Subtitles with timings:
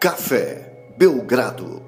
[0.00, 1.82] Café Belgrado.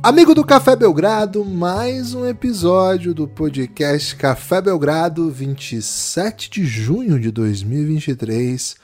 [0.00, 7.32] Amigo do Café Belgrado, mais um episódio do podcast Café Belgrado, 27 de junho de
[7.32, 8.76] 2023.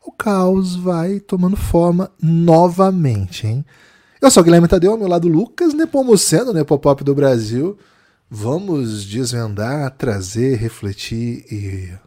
[0.00, 3.66] O caos vai tomando forma novamente, hein?
[4.22, 7.76] Eu sou o Guilherme Tadeu, ao meu lado Lucas Nepomuceno, Nepopop do Brasil.
[8.30, 12.05] Vamos desvendar, trazer, refletir e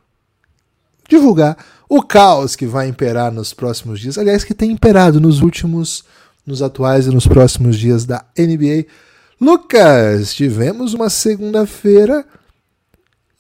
[1.09, 1.57] divulgar
[1.89, 4.17] o caos que vai imperar nos próximos dias.
[4.17, 6.05] Aliás, que tem imperado nos últimos,
[6.45, 8.85] nos atuais e nos próximos dias da NBA.
[9.41, 12.25] Lucas, tivemos uma segunda-feira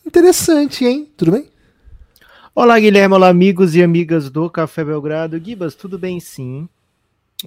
[0.05, 1.07] interessante, hein?
[1.15, 1.47] Tudo bem?
[2.55, 3.13] Olá, Guilherme.
[3.15, 5.39] Olá, amigos e amigas do Café Belgrado.
[5.39, 6.67] Gibas, tudo bem sim.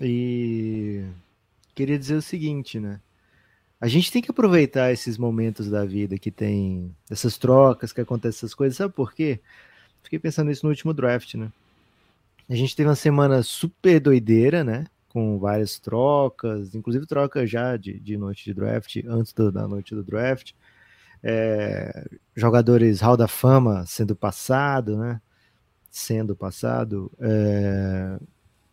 [0.00, 1.02] E
[1.74, 3.00] queria dizer o seguinte, né?
[3.80, 8.38] A gente tem que aproveitar esses momentos da vida que tem essas trocas, que acontecem
[8.38, 8.76] essas coisas.
[8.76, 9.40] Sabe por quê?
[10.02, 11.50] Fiquei pensando nisso no último draft, né?
[12.48, 14.86] A gente teve uma semana super doideira, né?
[15.08, 19.94] Com várias trocas, inclusive troca já de, de noite de draft, antes do, da noite
[19.94, 20.52] do draft.
[21.22, 25.20] É, jogadores Hall da Fama sendo passado, né?
[25.90, 27.10] Sendo passado.
[27.20, 28.18] É,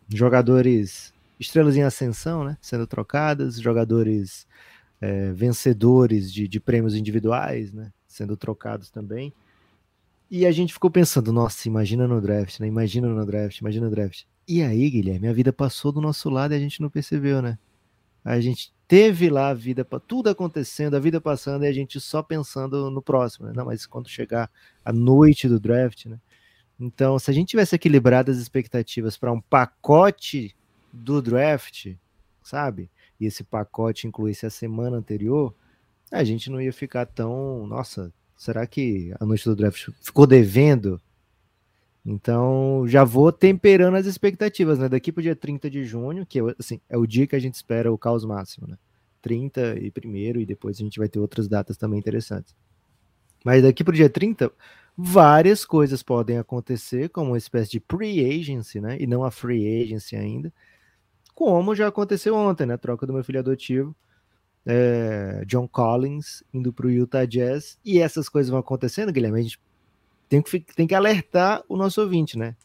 [0.08, 2.58] jogadores estrelas em ascensão, né?
[2.60, 4.46] Sendo trocadas, jogadores
[5.00, 7.92] é, vencedores de, de prêmios individuais, né?
[8.06, 9.32] Sendo trocados também.
[10.30, 12.66] E a gente ficou pensando, nossa, imagina no draft, né?
[12.68, 14.24] Imagina no draft, imagina no draft.
[14.46, 17.58] E aí, Guilherme, a vida passou do nosso lado e a gente não percebeu, né?
[18.24, 22.22] A gente teve lá a vida, tudo acontecendo, a vida passando e a gente só
[22.22, 23.52] pensando no próximo, né?
[23.56, 24.48] Não, mas quando chegar
[24.84, 26.20] a noite do draft, né?
[26.78, 30.54] Então, se a gente tivesse equilibrado as expectativas para um pacote
[30.92, 31.94] do draft,
[32.42, 32.88] sabe?
[33.18, 35.54] E esse pacote incluísse a semana anterior,
[36.10, 40.98] a gente não ia ficar tão, nossa, Será que a noite do draft ficou devendo?
[42.02, 44.88] Então, já vou temperando as expectativas, né?
[44.88, 47.56] Daqui para o dia 30 de junho, que assim, é o dia que a gente
[47.56, 48.78] espera o caos máximo, né?
[49.20, 52.56] 30 e primeiro, e depois a gente vai ter outras datas também interessantes.
[53.44, 54.50] Mas daqui para o dia 30,
[54.96, 58.96] várias coisas podem acontecer, como uma espécie de pre-agency, né?
[58.98, 60.50] E não a free agency ainda.
[61.34, 62.78] Como já aconteceu ontem, né?
[62.78, 63.94] Troca do meu filho adotivo
[64.66, 69.40] é, John Collins indo para o Utah Jazz e essas coisas vão acontecendo, Guilherme.
[69.40, 69.60] A gente
[70.28, 72.56] tem que, tem que alertar o nosso ouvinte, né?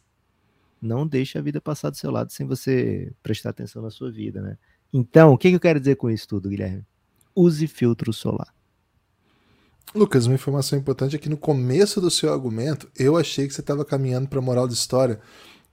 [0.81, 4.41] Não deixe a vida passar do seu lado sem você prestar atenção na sua vida,
[4.41, 4.57] né?
[4.93, 6.85] Então, o que, que eu quero dizer com isso tudo, Guilherme?
[7.35, 8.53] Use filtro solar.
[9.93, 13.61] Lucas, uma informação importante é que no começo do seu argumento, eu achei que você
[13.61, 15.19] estava caminhando para a moral da história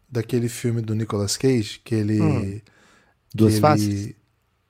[0.08, 2.20] daquele filme do Nicolas Cage, que ele.
[2.20, 2.60] Hum.
[3.34, 3.60] Duas ele...
[3.60, 4.14] faces?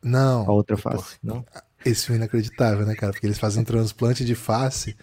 [0.03, 0.43] Não.
[0.43, 1.45] A outra face, não?
[1.85, 3.13] Esse filme é inacreditável, né, cara?
[3.13, 4.97] Porque eles fazem um transplante de face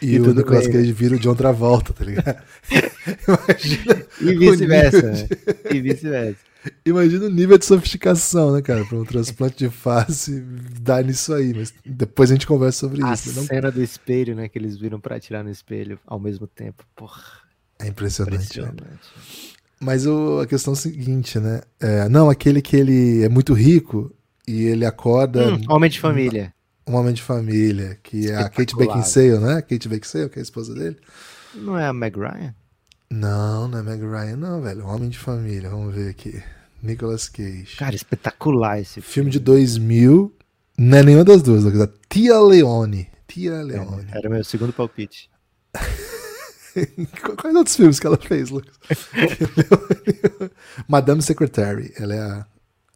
[0.00, 0.92] e, e o Nicolas bem, Cage né?
[0.92, 2.42] vira o John Travolta, tá ligado?
[3.28, 4.06] Imagina.
[4.20, 5.12] E vice-versa.
[5.12, 5.76] De...
[5.76, 6.40] E vice-versa.
[6.84, 8.84] Imagina o nível de sofisticação, né, cara?
[8.84, 10.40] Para um transplante de face
[10.80, 11.52] dar nisso aí.
[11.54, 13.38] Mas depois a gente conversa sobre a isso.
[13.38, 13.72] A cena não...
[13.72, 14.48] do espelho, né?
[14.48, 16.84] Que eles viram para atirar no espelho ao mesmo tempo.
[16.96, 17.22] Porra.
[17.78, 18.60] É impressionante.
[18.60, 18.68] Né?
[18.68, 18.80] impressionante.
[18.82, 19.56] Né?
[19.78, 21.60] Mas o, a questão é a seguinte, né?
[21.78, 24.12] É, não, aquele que ele é muito rico
[24.46, 25.54] e ele acorda.
[25.54, 26.54] Hum, homem de família.
[26.86, 29.62] Um, um homem de família, que é a Kate Beckinsale, né?
[29.62, 30.96] Kate Beckinsale, que é a esposa dele.
[31.54, 32.54] Não é a Meg Ryan?
[33.10, 34.86] Não, não é Meg Ryan, não, velho.
[34.86, 36.42] Homem de família, vamos ver aqui.
[36.82, 37.76] Nicolas Cage.
[37.78, 39.12] Cara, espetacular esse filme.
[39.12, 40.36] Filme de 2000.
[40.78, 41.88] Não é nenhuma das duas, Lucas.
[42.08, 43.08] Tia Leone.
[43.26, 44.06] Tia Leone.
[44.12, 45.30] É, era meu segundo palpite.
[47.40, 48.76] Quais outros filmes que ela fez, Lucas?
[50.86, 51.92] Madame Secretary.
[51.96, 52.46] Ela é a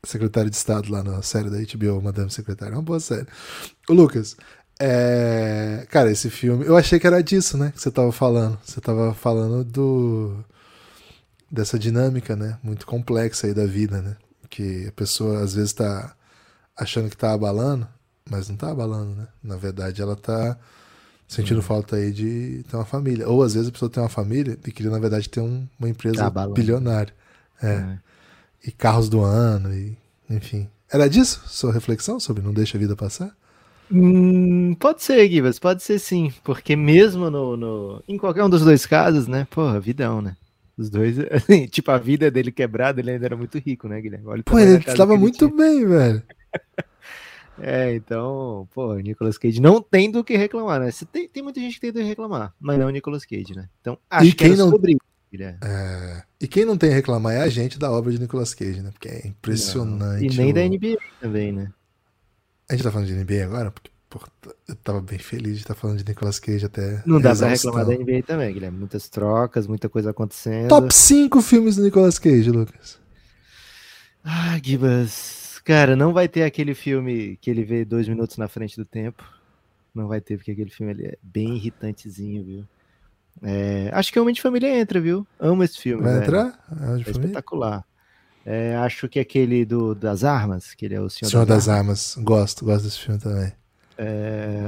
[0.05, 2.72] secretária de Estado lá na série da HBO, Madame Secretary.
[2.72, 3.27] É uma boa série.
[3.88, 4.37] O Lucas,
[4.78, 5.87] é...
[5.91, 6.65] cara, esse filme.
[6.65, 7.72] Eu achei que era disso, né?
[7.75, 8.59] Que você tava falando.
[8.65, 10.44] Você tava falando do.
[11.50, 12.59] dessa dinâmica, né?
[12.62, 14.16] Muito complexa aí da vida, né?
[14.49, 16.15] Que a pessoa às vezes tá
[16.77, 17.87] achando que tá abalando,
[18.28, 19.29] mas não tá abalando, né?
[19.43, 20.58] Na verdade, ela tá
[21.29, 21.62] sentindo uhum.
[21.62, 23.29] falta aí de ter uma família.
[23.29, 25.88] Ou às vezes a pessoa tem uma família e queria, na verdade, ter um, uma
[25.88, 27.14] empresa tá bilionária.
[27.62, 27.69] É.
[27.69, 28.09] é
[28.64, 29.96] e carros do ano, e
[30.28, 30.68] enfim.
[30.92, 33.34] Era disso sua reflexão sobre não deixa a vida passar?
[33.92, 38.64] Hum, pode ser, Gibas, pode ser sim, porque mesmo no, no, em qualquer um dos
[38.64, 40.36] dois casos, né, porra, vidão, né?
[40.78, 44.26] Os dois, assim, tipo, a vida dele quebrada, ele ainda era muito rico, né, Guilherme?
[44.28, 46.22] Olha Pô, ele estava muito bem, velho.
[47.58, 50.90] é, então, pô, Nicolas Cage não tem do que reclamar, né?
[51.10, 53.68] Tem, tem muita gente que tem do que reclamar, mas não o Nicolas Cage, né?
[53.80, 54.70] Então, acho e quem que não...
[54.70, 54.96] sobre
[55.38, 56.23] é...
[56.41, 58.91] E quem não tem a reclamar é a gente da obra de Nicolas Cage, né?
[58.91, 60.27] Porque é impressionante.
[60.27, 60.32] Não.
[60.32, 60.55] E nem o...
[60.55, 61.73] da NBA também, né?
[62.69, 63.71] A gente tá falando de NBA agora?
[63.71, 63.91] Porque
[64.67, 67.03] eu tava bem feliz de estar tá falando de Nicolas Cage até.
[67.06, 68.79] Não dá pra reclamar da NBA também, Guilherme.
[68.79, 70.69] Muitas trocas, muita coisa acontecendo.
[70.69, 72.99] Top 5 filmes do Nicolas Cage, Lucas.
[74.25, 78.77] Ah, Gibas, cara, não vai ter aquele filme que ele vê dois minutos na frente
[78.77, 79.25] do tempo.
[79.94, 82.65] Não vai ter, porque aquele filme ali é bem irritantezinho, viu?
[83.42, 85.26] É, acho que o Homem de Família entra, viu?
[85.38, 86.02] Amo esse filme.
[86.02, 86.25] Vai velho.
[86.25, 86.58] entrar?
[86.96, 87.84] É espetacular.
[88.44, 91.69] É, acho que aquele do, das armas, que ele é o Senhor, Senhor das, das
[91.69, 92.16] Armas.
[92.19, 93.52] Gosto, gosto desse filme também.
[93.98, 94.62] É...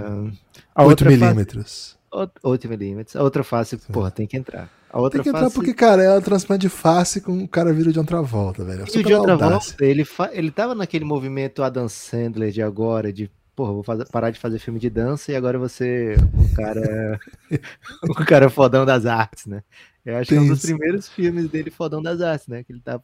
[0.74, 1.98] A 8 outra face- milímetros.
[2.10, 3.16] Out- 8 milímetros.
[3.16, 4.70] A outra face, porra, tem que entrar.
[4.90, 5.54] A outra Tem que entrar face...
[5.54, 8.82] porque, cara, é um transplante de face com o cara vira de outra volta, velho.
[8.82, 10.28] É E o de outra volta, ele, fa...
[10.32, 14.58] ele tava naquele movimento Adam Sandler de agora, de porra, vou fazer- parar de fazer
[14.58, 17.20] filme de dança e agora você o cara
[18.08, 19.62] o cara fodão das artes, né?
[20.04, 20.66] Eu acho que é um Tem dos isso.
[20.74, 22.64] primeiros filmes dele fodão das artes, né?
[22.64, 23.00] Que ele tá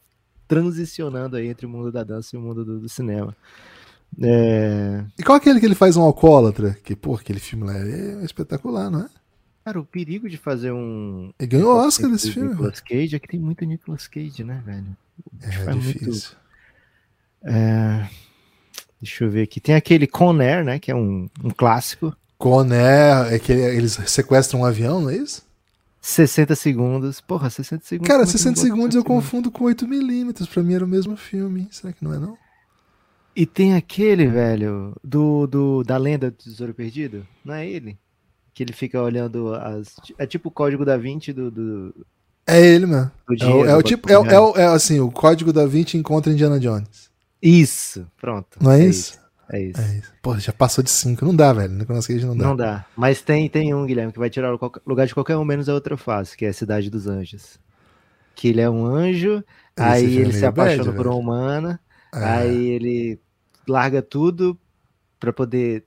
[0.47, 3.35] transicionando aí entre o mundo da dança e o mundo do, do cinema.
[4.21, 5.05] É...
[5.17, 6.75] E qual é aquele que ele faz um alcoólatra?
[6.83, 9.09] Que, pô, aquele filme lá é espetacular, não é?
[9.63, 12.49] Cara, o perigo de fazer um Ele ganhou o Oscar desse filme.
[12.49, 14.97] Nicolas Cage é que tem muito Nicolas Cage, né, velho?
[15.41, 16.31] É muito- difícil.
[17.43, 18.07] É,
[19.01, 19.59] Deixa eu ver aqui.
[19.59, 20.79] Tem aquele Con Air, né?
[20.79, 22.15] Que é um, um clássico.
[22.39, 25.43] Coné, é que eles sequestram um avião, não é isso?
[25.99, 27.19] 60 segundos.
[27.19, 28.07] Porra, 60 segundos.
[28.07, 30.47] Cara, como é que 60 não botou segundos eu 60 confundo com 8mm.
[30.47, 31.67] Pra mim era o mesmo filme.
[31.69, 32.37] Será que não é, não?
[33.35, 37.27] E tem aquele, velho, do, do da lenda do Tesouro Perdido.
[37.43, 37.97] Não é ele?
[38.53, 39.95] Que ele fica olhando as.
[40.17, 41.51] É tipo o código da 20 do.
[41.51, 42.05] do,
[42.47, 43.11] É ele do
[43.41, 46.59] É o, é o tipo, é, é, é assim, o código da 20 encontra Indiana
[46.59, 47.08] Jones.
[47.41, 48.57] Isso, pronto.
[48.61, 49.19] Não é, isso?
[49.51, 49.81] É isso.
[49.81, 50.13] É isso.
[50.21, 51.23] Pô, já passou de 5.
[51.25, 51.73] Não dá, velho.
[51.73, 52.45] Nicolas Cage não dá.
[52.45, 52.85] Não dá.
[52.95, 55.73] Mas tem, tem um, Guilherme, que vai tirar o lugar de qualquer um menos a
[55.73, 57.57] outra face, que é a Cidade dos Anjos.
[58.35, 59.45] Que ele é um anjo, Esse
[59.77, 61.09] aí ele é se meio bad, apaixona por velho.
[61.09, 61.79] uma humana,
[62.13, 62.23] É.
[62.23, 63.19] aí ele
[63.67, 64.57] larga tudo
[65.19, 65.83] pra poder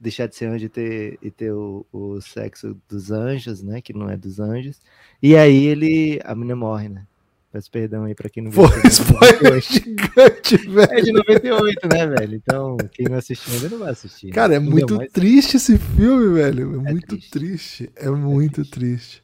[0.00, 3.80] deixar de ser anjo e ter, e ter o, o sexo dos anjos, né?
[3.82, 4.80] Que não é dos anjos.
[5.22, 6.20] E aí ele.
[6.24, 7.06] A menina morre, né?
[7.52, 8.66] Peço perdão aí pra quem não viu.
[8.66, 9.70] Filme, spoiler 98.
[9.70, 10.92] gigante, velho.
[10.92, 12.34] É de 98, né, velho?
[12.34, 14.28] Então, quem não assistiu ainda não vai assistir.
[14.28, 14.32] né?
[14.32, 16.74] Cara, é muito Mas- triste esse filme, velho.
[16.86, 17.30] É, muito triste.
[17.30, 17.90] triste.
[17.94, 18.70] É muito triste.
[18.72, 19.22] triste.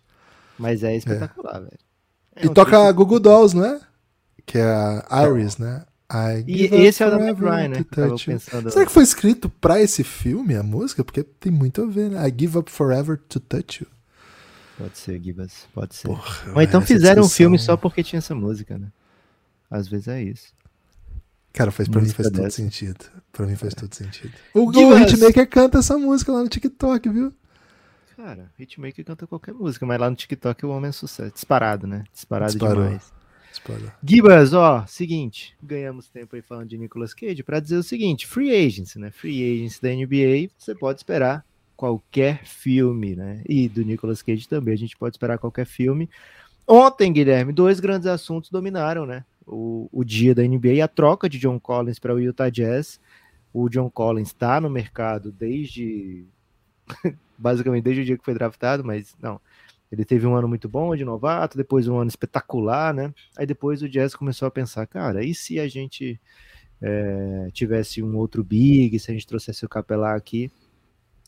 [0.58, 1.78] Mas é espetacular, velho.
[2.36, 3.80] É E um toca triste- a Google Dolls, não é?
[4.44, 4.62] Que é
[5.08, 5.84] a Iris, né?
[6.12, 7.84] I E esse é o da Ryan, né?
[7.90, 8.70] Tava pensando.
[8.70, 11.02] Será que foi escrito pra esse filme, a música?
[11.04, 12.28] Porque tem muito a ver, né?
[12.28, 13.88] I give up forever to touch you.
[14.78, 15.68] Pode ser, Gibas.
[15.74, 16.06] Pode ser.
[16.06, 18.86] Porra, Ou então fizeram um filme só porque tinha essa música, né?
[19.68, 20.52] Às vezes é isso.
[21.52, 22.56] Cara, faz, pra mim faz todo dessa.
[22.62, 23.04] sentido.
[23.32, 24.32] Pra mim faz todo sentido.
[24.54, 24.98] O, o.
[24.98, 27.34] Hitmaker canta essa música lá no TikTok, viu?
[28.16, 31.32] Cara, Hitmaker canta qualquer música, mas lá no TikTok o homem é sucesso.
[31.32, 32.04] Disparado, né?
[32.12, 32.84] Disparado Disparou.
[32.84, 33.12] demais.
[33.52, 33.92] Spoiler.
[34.04, 38.54] Gibas, ó, seguinte, ganhamos tempo aí falando de Nicolas Cage pra dizer o seguinte, Free
[38.54, 39.10] Agency, né?
[39.10, 41.44] Free Agency da NBA, você pode esperar
[41.78, 43.40] qualquer filme, né?
[43.48, 46.10] E do Nicolas Cage também, a gente pode esperar qualquer filme.
[46.66, 49.24] Ontem, Guilherme, dois grandes assuntos dominaram, né?
[49.46, 53.00] O, o dia da NBA e a troca de John Collins para o Utah Jazz.
[53.54, 56.26] O John Collins está no mercado desde
[57.38, 59.40] basicamente desde o dia que foi draftado, mas não.
[59.90, 63.14] Ele teve um ano muito bom de novato, depois um ano espetacular, né?
[63.36, 66.20] Aí depois o Jazz começou a pensar, cara, e se a gente
[66.82, 70.50] é, tivesse um outro big, se a gente trouxesse o Capelá aqui?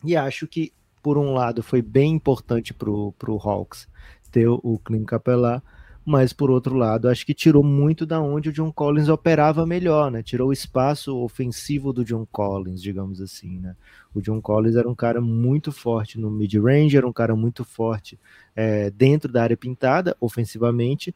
[0.05, 3.89] E acho que, por um lado, foi bem importante pro, pro Hawks
[4.31, 5.63] ter o, o Clint Capelá,
[6.05, 10.11] mas por outro lado, acho que tirou muito da onde o John Collins operava melhor,
[10.11, 10.23] né?
[10.23, 13.77] Tirou o espaço ofensivo do John Collins, digamos assim, né?
[14.15, 18.19] O John Collins era um cara muito forte no mid-range, era um cara muito forte
[18.57, 21.15] é, dentro da área pintada, ofensivamente,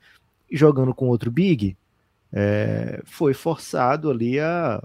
[0.51, 1.77] e jogando com outro big,
[2.33, 4.83] é, foi forçado ali a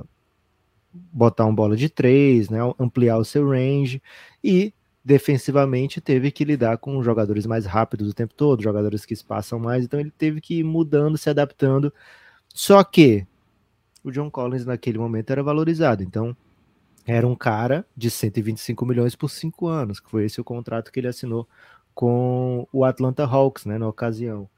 [1.12, 4.02] botar uma bola de três, né, ampliar o seu range
[4.44, 9.60] e defensivamente teve que lidar com jogadores mais rápidos o tempo todo, jogadores que espaçam
[9.60, 11.94] mais, então ele teve que ir mudando, se adaptando.
[12.54, 13.26] Só que
[14.04, 16.36] o John Collins naquele momento era valorizado, então
[17.06, 21.00] era um cara de 125 milhões por cinco anos, que foi esse o contrato que
[21.00, 21.48] ele assinou
[21.94, 24.50] com o Atlanta Hawks, né, na ocasião.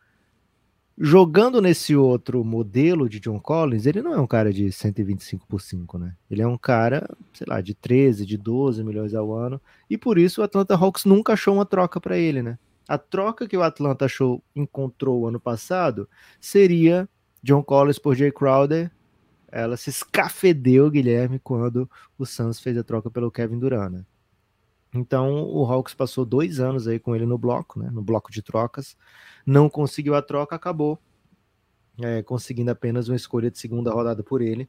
[1.03, 5.59] Jogando nesse outro modelo de John Collins, ele não é um cara de 125 por
[5.59, 6.15] 5, né?
[6.29, 10.19] Ele é um cara, sei lá, de 13, de 12 milhões ao ano, e por
[10.19, 12.59] isso o Atlanta Hawks nunca achou uma troca para ele, né?
[12.87, 16.07] A troca que o Atlanta achou, encontrou ano passado
[16.39, 17.09] seria
[17.41, 18.91] John Collins por Jay Crowder.
[19.51, 24.05] Ela se escafedeu, Guilherme, quando o Suns fez a troca pelo Kevin Durant, né?
[24.93, 27.89] Então o Hawks passou dois anos aí com ele no bloco, né?
[27.91, 28.95] No bloco de trocas.
[29.45, 30.99] Não conseguiu a troca, acabou
[32.01, 34.67] é, conseguindo apenas uma escolha de segunda rodada por ele.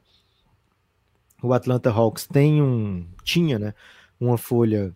[1.43, 3.07] O Atlanta Hawks tem um.
[3.25, 3.75] tinha, né?
[4.21, 4.95] Uma folha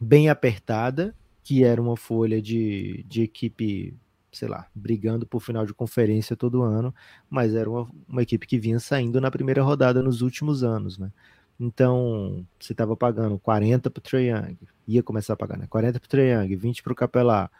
[0.00, 3.96] bem apertada, que era uma folha de, de equipe
[4.36, 6.94] sei lá, brigando por final de conferência todo ano,
[7.28, 11.10] mas era uma, uma equipe que vinha saindo na primeira rodada nos últimos anos, né?
[11.58, 15.66] Então, você estava pagando 40 para o Young, ia começar a pagar, né?
[15.66, 17.50] 40 para o Trae Young, 20 para o Capelá,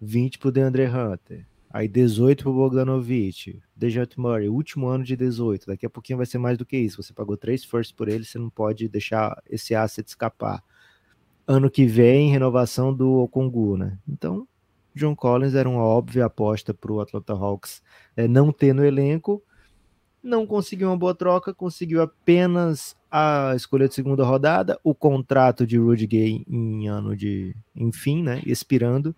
[0.00, 5.16] 20 para o DeAndre Hunter, aí 18 para o Bogdanovich, Dejante Murray, último ano de
[5.16, 8.08] 18, daqui a pouquinho vai ser mais do que isso, você pagou 3 firsts por
[8.08, 10.62] ele, você não pode deixar esse asset escapar.
[11.46, 13.98] Ano que vem, renovação do Okongu, né?
[14.06, 14.46] Então,
[14.94, 17.82] John Collins era uma óbvia aposta para o Atlanta Hawks
[18.16, 19.42] é, não ter no elenco,
[20.22, 25.78] não conseguiu uma boa troca, conseguiu apenas a escolha de segunda rodada, o contrato de
[25.78, 29.14] Rudy Gay em ano de, enfim, né, expirando,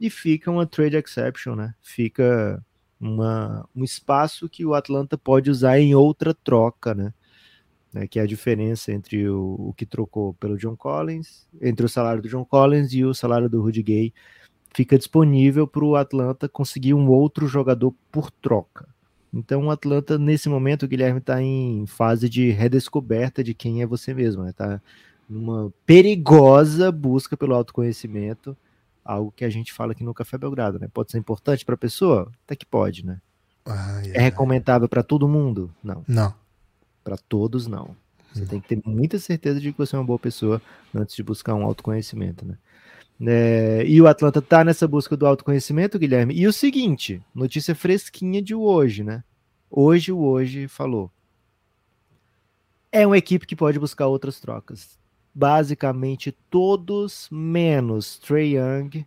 [0.00, 1.74] e fica uma trade exception, né?
[1.82, 2.64] Fica
[2.98, 7.12] uma, um espaço que o Atlanta pode usar em outra troca, né?
[7.92, 11.88] né que é a diferença entre o, o, que trocou pelo John Collins, entre o
[11.88, 14.14] salário do John Collins e o salário do Rudy Gay,
[14.74, 18.88] fica disponível para o Atlanta conseguir um outro jogador por troca.
[19.32, 23.86] Então o Atlanta, nesse momento, o Guilherme está em fase de redescoberta de quem é
[23.86, 24.80] você mesmo, está né?
[25.28, 28.56] numa perigosa busca pelo autoconhecimento,
[29.04, 30.88] algo que a gente fala aqui no Café Belgrado, né?
[30.92, 32.30] Pode ser importante para a pessoa?
[32.44, 33.20] Até que pode, né?
[33.64, 35.72] Ai, é recomendável para todo mundo?
[35.82, 36.04] Não.
[36.06, 36.34] Não.
[37.02, 37.96] Para todos, não.
[38.32, 40.62] Você tem que ter muita certeza de que você é uma boa pessoa
[40.94, 42.56] antes de buscar um autoconhecimento, né?
[43.26, 46.34] É, e o Atlanta está nessa busca do autoconhecimento, Guilherme.
[46.34, 49.22] E o seguinte, notícia fresquinha de hoje, né?
[49.70, 51.10] Hoje o hoje falou.
[52.90, 54.98] É uma equipe que pode buscar outras trocas.
[55.34, 59.06] Basicamente todos menos Trey Young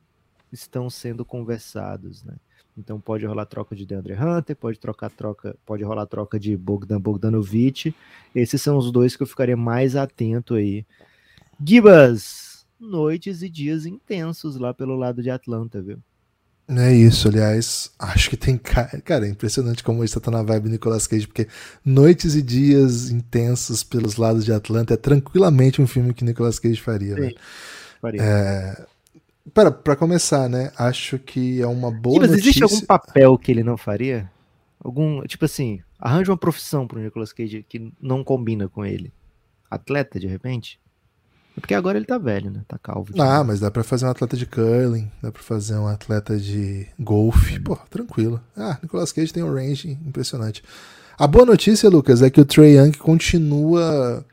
[0.51, 2.35] estão sendo conversados, né?
[2.77, 6.99] Então pode rolar troca de DeAndre Hunter, pode trocar troca, pode rolar troca de Bogdan
[6.99, 7.93] Bogdanovic.
[8.33, 10.85] Esses são os dois que eu ficaria mais atento aí.
[11.63, 15.99] Gibas, noites e dias intensos lá pelo lado de Atlanta, viu?
[16.67, 19.01] É isso, aliás, acho que tem cara.
[19.01, 21.47] Cara, é impressionante como isso tá na vibe Nicolas Cage, porque
[21.83, 26.79] noites e dias intensos pelos lados de Atlanta é tranquilamente um filme que Nicolas Cage
[26.79, 27.31] faria, né?
[28.01, 28.21] Faria.
[28.21, 28.85] É...
[29.53, 30.71] Para, para começar, né?
[30.77, 32.15] Acho que é uma boa.
[32.15, 32.49] Sim, mas notícia...
[32.49, 34.31] existe algum papel que ele não faria?
[34.81, 35.21] Algum.
[35.23, 39.11] Tipo assim, arranja uma profissão pro Nicolas Cage que não combina com ele.
[39.69, 40.79] Atleta, de repente?
[41.55, 42.61] É porque agora ele tá velho, né?
[42.67, 43.13] Tá calvo.
[43.19, 46.87] Ah, mas dá pra fazer um atleta de curling, dá pra fazer um atleta de
[46.99, 47.59] golfe.
[47.59, 48.41] Pô, tranquilo.
[48.57, 50.63] Ah, Nicolas Cage tem um range impressionante.
[51.17, 54.25] A boa notícia, Lucas, é que o Trey Young continua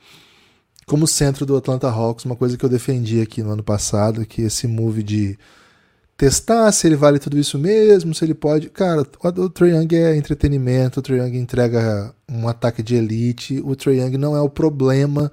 [0.87, 4.43] como centro do Atlanta Hawks, uma coisa que eu defendi aqui no ano passado, que
[4.43, 5.39] esse move de
[6.17, 8.71] testar se ele vale tudo isso mesmo, se ele pode.
[8.71, 13.77] Cara, o Trey Young é entretenimento, o Trey Young entrega um ataque de elite, o
[13.77, 15.31] Trey Young não é o problema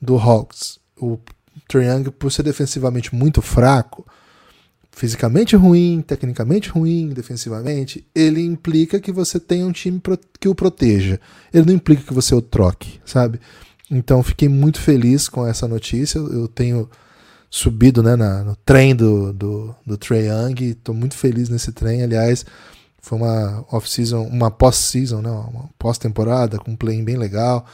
[0.00, 1.20] do Hawks o
[1.68, 4.06] Trae Young, por ser defensivamente muito fraco,
[4.92, 10.00] fisicamente ruim, tecnicamente ruim, defensivamente, ele implica que você tenha um time
[10.40, 11.20] que o proteja.
[11.52, 13.40] Ele não implica que você o troque, sabe?
[13.90, 16.18] Então fiquei muito feliz com essa notícia.
[16.18, 16.88] Eu tenho
[17.50, 22.02] subido né, na, no trem do, do, do Trae Young, estou muito feliz nesse trem.
[22.02, 22.46] Aliás,
[23.00, 27.66] foi uma off-season, uma pós-season, né, uma pós-temporada com um play bem legal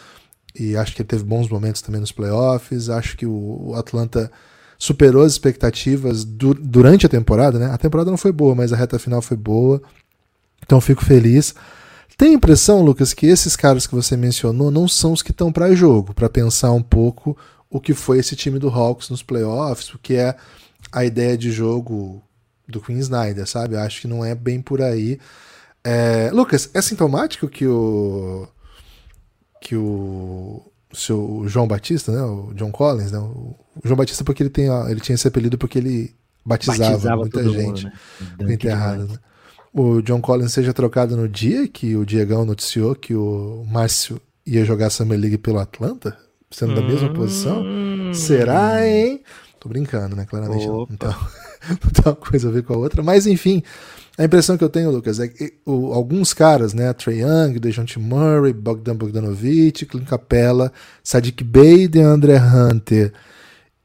[0.54, 2.88] e acho que ele teve bons momentos também nos playoffs.
[2.88, 4.30] Acho que o Atlanta
[4.78, 7.66] superou as expectativas du durante a temporada, né?
[7.66, 9.80] A temporada não foi boa, mas a reta final foi boa.
[10.62, 11.54] Então fico feliz.
[12.16, 15.52] Tem a impressão, Lucas, que esses caras que você mencionou não são os que estão
[15.52, 17.37] para jogo, para pensar um pouco
[17.71, 20.37] o que foi esse time do Hawks nos playoffs, o que é
[20.92, 22.23] a ideia de jogo
[22.69, 23.76] do Queen Snyder, sabe?
[23.76, 25.19] Acho que não é bem por aí.
[25.85, 26.30] É...
[26.33, 28.47] Lucas, é sintomático que o
[29.61, 30.62] que o
[30.93, 35.00] seu João Batista, né, o John Collins, né, o João Batista porque ele tem ele
[35.00, 36.14] tinha esse apelido porque ele
[36.45, 37.93] batizava, batizava muita gente mundo,
[38.40, 38.55] né?
[38.55, 39.19] enterrada, né?
[39.73, 44.64] O John Collins seja trocado no dia que o Diegão noticiou que o Márcio ia
[44.64, 46.19] jogar Summer League pelo Atlanta,
[46.50, 47.62] sendo da mesma posição?
[47.62, 48.12] Hum.
[48.12, 49.23] Será, hein?
[49.61, 50.25] Tô brincando, né?
[50.25, 50.88] Claramente não.
[50.90, 51.14] Então,
[51.71, 53.00] não tem uma coisa a ver com a outra.
[53.02, 53.62] Mas, enfim,
[54.21, 57.99] a impressão que eu tenho, Lucas, é que o, alguns caras, né, Trey Young, Dejounte
[57.99, 60.71] Murray, Bogdan Bogdanovic, Clint Capella,
[61.03, 63.15] Sadiq Bey, DeAndre Hunter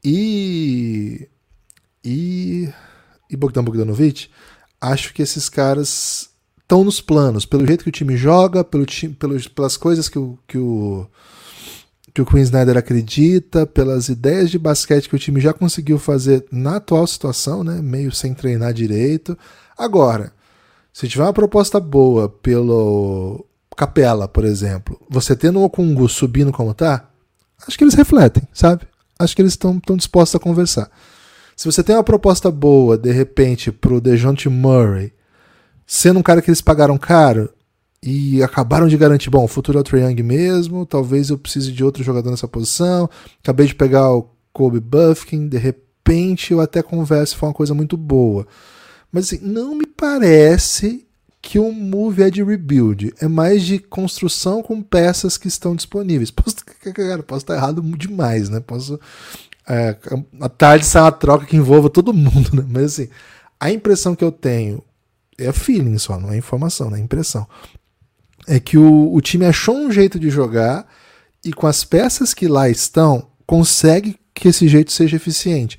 [0.04, 1.26] e,
[2.04, 2.68] e,
[3.30, 4.28] e Bogdan Bogdanovic,
[4.78, 6.28] acho que esses caras
[6.60, 9.16] estão nos planos, pelo jeito que o time joga, pelo time,
[9.54, 11.08] pelas coisas que o, que o
[12.16, 16.46] que o Queen Snyder acredita, pelas ideias de basquete que o time já conseguiu fazer
[16.50, 19.36] na atual situação, né, meio sem treinar direito.
[19.76, 20.32] Agora,
[20.94, 23.44] se tiver uma proposta boa pelo
[23.76, 27.06] Capela, por exemplo, você tendo o Okungu subindo como tá,
[27.68, 28.86] acho que eles refletem, sabe?
[29.18, 30.90] Acho que eles estão dispostos a conversar.
[31.54, 35.12] Se você tem uma proposta boa, de repente, pro Dejounte Murray,
[35.86, 37.50] sendo um cara que eles pagaram caro
[38.06, 41.72] e acabaram de garantir, bom, o futuro é o Trae Young mesmo, talvez eu precise
[41.72, 43.10] de outro jogador nessa posição.
[43.42, 47.96] Acabei de pegar o Kobe Buffkin, de repente eu até converso, foi uma coisa muito
[47.96, 48.46] boa.
[49.10, 51.04] Mas assim, não me parece
[51.42, 56.30] que o move é de rebuild, é mais de construção com peças que estão disponíveis.
[56.32, 58.60] Posso, cara, posso estar errado demais, né?
[58.60, 59.00] Posso.
[59.68, 59.96] É,
[60.40, 62.64] a tarde sai uma troca que envolva todo mundo, né?
[62.68, 63.08] Mas assim,
[63.58, 64.82] a impressão que eu tenho
[65.38, 67.46] é feeling só, não é informação, não é impressão.
[68.46, 70.86] É que o, o time achou um jeito de jogar
[71.44, 75.78] e com as peças que lá estão, consegue que esse jeito seja eficiente.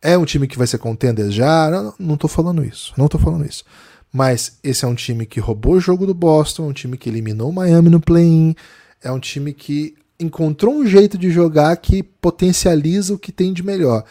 [0.00, 1.92] É um time que vai ser contender já?
[1.98, 2.92] Não, tô falando isso.
[2.96, 3.64] Não tô falando isso.
[4.12, 7.50] Mas esse é um time que roubou o jogo do Boston, um time que eliminou
[7.50, 8.54] o Miami no play-in,
[9.02, 13.62] é um time que encontrou um jeito de jogar que potencializa o que tem de
[13.62, 14.04] melhor.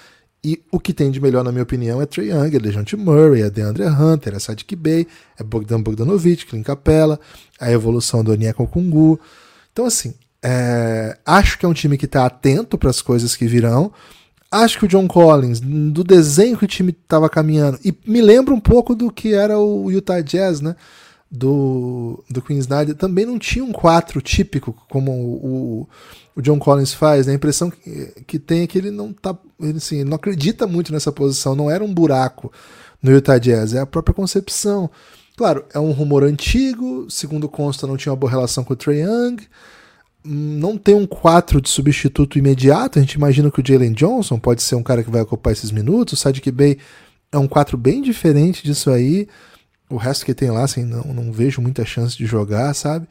[0.48, 3.42] E o que tem de melhor, na minha opinião, é Trey Young, é DeJounte Murray,
[3.42, 5.06] é DeAndre Hunter, é Sadiq Bey,
[5.38, 7.20] é Bogdan Bogdanovic, Clint Capella,
[7.60, 9.20] a evolução do Onyeka Kungu.
[9.74, 13.46] Então, assim, é, acho que é um time que está atento para as coisas que
[13.46, 13.92] virão.
[14.50, 18.54] Acho que o John Collins, do desenho que o time estava caminhando, e me lembra
[18.54, 20.77] um pouco do que era o Utah Jazz, né?
[21.30, 25.89] Do, do Queen Snyder, também não tinha um 4 típico como o,
[26.34, 27.27] o John Collins faz.
[27.27, 27.34] Né?
[27.34, 29.38] A impressão que, que tem é que ele não tá.
[29.60, 32.52] Ele, assim, ele não acredita muito nessa posição, não era um buraco
[33.02, 34.90] no Utah Jazz, é a própria concepção.
[35.36, 39.02] Claro, é um rumor antigo, segundo consta, não tinha uma boa relação com o Trae
[39.02, 39.38] Young
[40.28, 43.00] não tem um 4 de substituto imediato.
[43.00, 45.72] A gente imagina que o Jalen Johnson pode ser um cara que vai ocupar esses
[45.72, 46.14] minutos.
[46.14, 46.78] O Sadiq Bey
[47.32, 49.28] é um 4 bem diferente disso aí.
[49.90, 53.08] O resto que tem lá, assim, não, não vejo muita chance de jogar, sabe?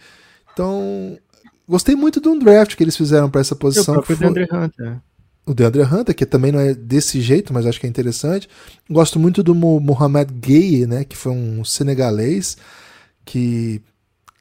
[0.52, 1.18] Então,
[1.66, 3.94] gostei muito do draft que eles fizeram para essa posição.
[3.94, 4.44] O próprio foi...
[4.58, 5.00] Hunter.
[5.46, 8.48] O DeAndre Hunter, que também não é desse jeito, mas acho que é interessante.
[8.90, 12.56] Gosto muito do Mohamed Gueye, né, que foi um senegalês
[13.24, 13.80] que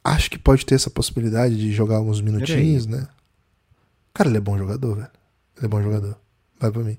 [0.04, 3.08] acho que pode ter essa possibilidade de jogar alguns minutinhos, né?
[4.13, 5.10] Cara, ele é bom jogador, velho.
[5.58, 6.18] Ele é bom jogador.
[6.60, 6.98] Vai pra mim.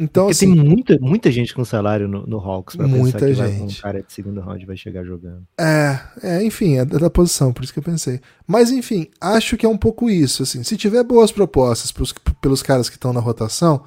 [0.00, 3.46] Então, Porque assim, tem muita, muita gente com salário no, no Hawks pra muita pensar
[3.46, 3.58] que gente.
[3.58, 5.46] Vai, um cara de segundo round vai chegar jogando.
[5.58, 8.20] É, é, enfim, é da posição, por isso que eu pensei.
[8.46, 10.62] Mas enfim, acho que é um pouco isso, assim.
[10.62, 13.84] Se tiver boas propostas pros, pelos caras que estão na rotação,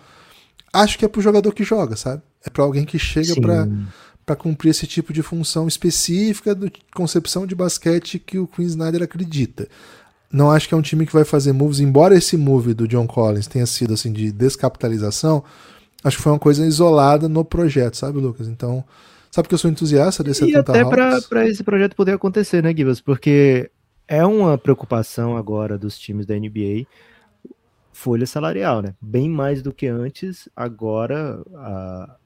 [0.71, 2.21] acho que é pro jogador que joga, sabe?
[2.45, 3.33] É para alguém que chega
[4.25, 9.03] para cumprir esse tipo de função específica da concepção de basquete que o Queen Snyder
[9.03, 9.67] acredita.
[10.31, 13.07] Não acho que é um time que vai fazer moves, embora esse move do John
[13.07, 15.43] Collins tenha sido assim de descapitalização,
[16.05, 18.47] acho que foi uma coisa isolada no projeto, sabe, Lucas?
[18.47, 18.83] Então,
[19.31, 23.01] sabe que eu sou entusiasta desse E até para esse projeto poder acontecer, né, Gibas?
[23.01, 23.71] Porque
[24.07, 26.85] é uma preocupação agora dos times da NBA
[27.91, 28.93] folha salarial, né?
[29.01, 32.17] Bem mais do que antes, agora a,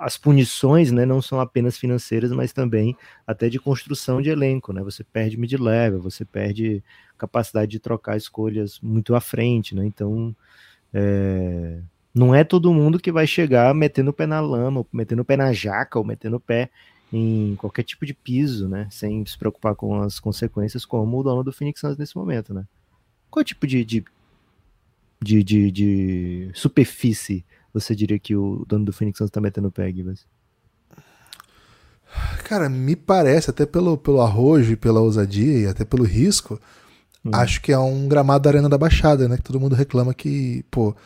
[0.00, 2.96] as punições né, não são apenas financeiras, mas também
[3.26, 4.72] até de construção de elenco.
[4.72, 4.82] Né?
[4.82, 6.84] Você perde mid-level, você perde
[7.16, 9.74] capacidade de trocar escolhas muito à frente.
[9.74, 9.86] Né?
[9.86, 10.36] Então,
[10.92, 11.80] é,
[12.16, 15.24] não é todo mundo que vai chegar metendo o pé na lama, ou metendo o
[15.24, 16.70] pé na jaca, ou metendo o pé
[17.12, 18.88] em qualquer tipo de piso, né?
[18.90, 22.54] sem se preocupar com as consequências, como o dono do Phoenix Suns nesse momento.
[22.54, 22.64] Né?
[23.30, 24.04] Qual tipo de, de,
[25.22, 29.72] de, de, de superfície você diria que o dono do Phoenix Suns tá metendo o
[29.72, 30.26] pé, Gibas?
[32.44, 36.58] Cara, me parece, até pelo, pelo arrojo e pela ousadia e até pelo risco,
[37.22, 37.30] hum.
[37.34, 39.36] acho que é um gramado da Arena da Baixada, né?
[39.36, 40.96] Que todo mundo reclama que, pô,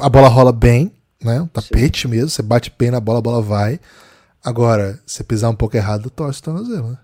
[0.00, 1.40] a bola rola bem, né?
[1.40, 2.08] Um tapete Sim.
[2.08, 3.80] mesmo, você bate bem na bola, a bola vai.
[4.44, 6.98] Agora, se pisar um pouco errado, torce o tornozelo, né?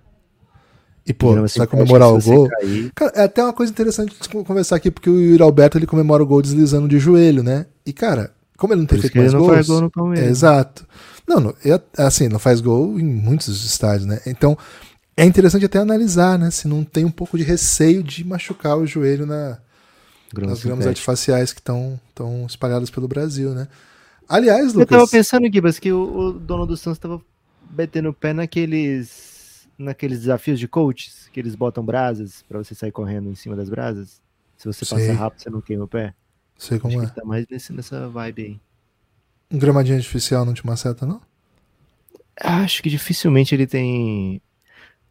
[1.06, 2.48] E, pô, você vai comemorar o gol.
[2.94, 6.22] Cara, é até uma coisa interessante de conversar aqui, porque o Yuri Alberto ele comemora
[6.22, 7.66] o gol deslizando de joelho, né?
[7.84, 9.48] E, cara, como ele não tem feito mais ele gols.
[9.48, 10.26] Não faz gol no Palmeiras.
[10.26, 10.84] É, exato.
[11.28, 14.20] Não, não é, assim, não faz gol em muitos estádios, né?
[14.26, 14.58] Então,
[15.16, 16.50] é interessante até analisar, né?
[16.50, 19.58] Se não tem um pouco de receio de machucar o joelho na,
[20.34, 22.00] nas gramas artificiais que estão
[22.46, 23.68] espalhadas pelo Brasil, né?
[24.28, 24.80] Aliás, Lucas.
[24.80, 27.20] Eu tava pensando, Gibas, que o, o dono do Santos tava
[27.70, 32.90] metendo o pé naqueles naqueles desafios de coaches que eles botam brasas para você sair
[32.90, 34.20] correndo em cima das brasas.
[34.56, 36.14] Se você passa rápido, você não queima o pé.
[36.56, 37.14] Sei como Acho é.
[37.14, 38.60] tá mais nesse, nessa vibe aí.
[39.50, 41.20] Um gramadinho artificial não te maceta, não?
[42.40, 44.40] Acho que dificilmente ele tem.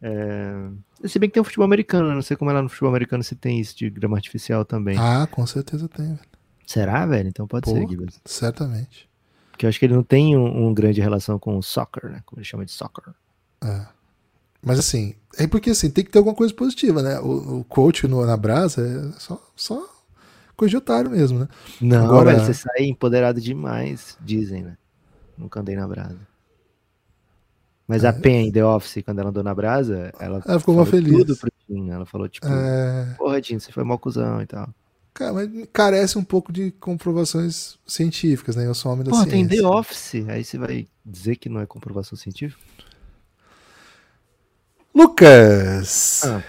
[0.02, 0.68] É...
[1.04, 2.14] Se bem que tem o futebol americano, né?
[2.14, 4.96] não sei como é lá no futebol americano se tem isso de grama artificial também.
[4.98, 6.20] Ah, com certeza tem, velho.
[6.66, 7.28] Será, velho?
[7.28, 8.20] Então pode Pô, ser, Gibbs.
[8.24, 9.08] Certamente.
[9.50, 12.22] Porque eu acho que ele não tem um, um, grande relação com o soccer, né?
[12.26, 13.14] Como ele chama de soccer.
[13.64, 13.86] É.
[14.62, 17.18] Mas assim, é porque assim, tem que ter alguma coisa positiva, né?
[17.20, 19.88] O, o coach no, na brasa é só, só
[20.56, 21.48] coisa de otário mesmo, né?
[21.80, 22.32] Não, Agora...
[22.32, 24.76] velho, você sai empoderado demais, dizem, né?
[25.38, 26.18] Nunca andei na brasa.
[27.86, 28.08] Mas é.
[28.08, 31.16] a Pen, The Office, quando ela andou na brasa, ela, ela ficou mal feliz.
[31.16, 31.90] tudo pro Tim.
[31.90, 33.14] Ela falou, tipo, é...
[33.16, 34.68] porra, Tim, você foi mal cuzão e tal.
[35.14, 38.66] Cara, mas carece um pouco de comprovações científicas, né?
[38.66, 39.48] Eu sou homem da Porra, ciência.
[39.48, 40.14] tem The Office.
[40.28, 42.60] Aí você vai dizer que não é comprovação científica?
[44.94, 46.22] Lucas!
[46.24, 46.42] Ah.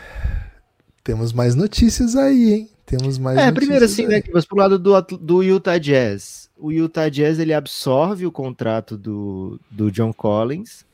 [1.04, 2.70] Temos mais notícias aí, hein?
[2.86, 4.08] Temos mais É, primeiro assim, aí.
[4.08, 6.50] né, que pro lado do, do Utah Jazz.
[6.58, 10.87] O Utah Jazz, ele absorve o contrato do, do John Collins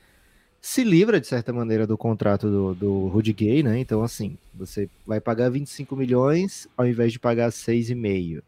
[0.66, 3.78] se livra, de certa maneira, do contrato do, do Rudy Gay, né?
[3.80, 8.42] Então, assim, você vai pagar 25 milhões ao invés de pagar 6,5.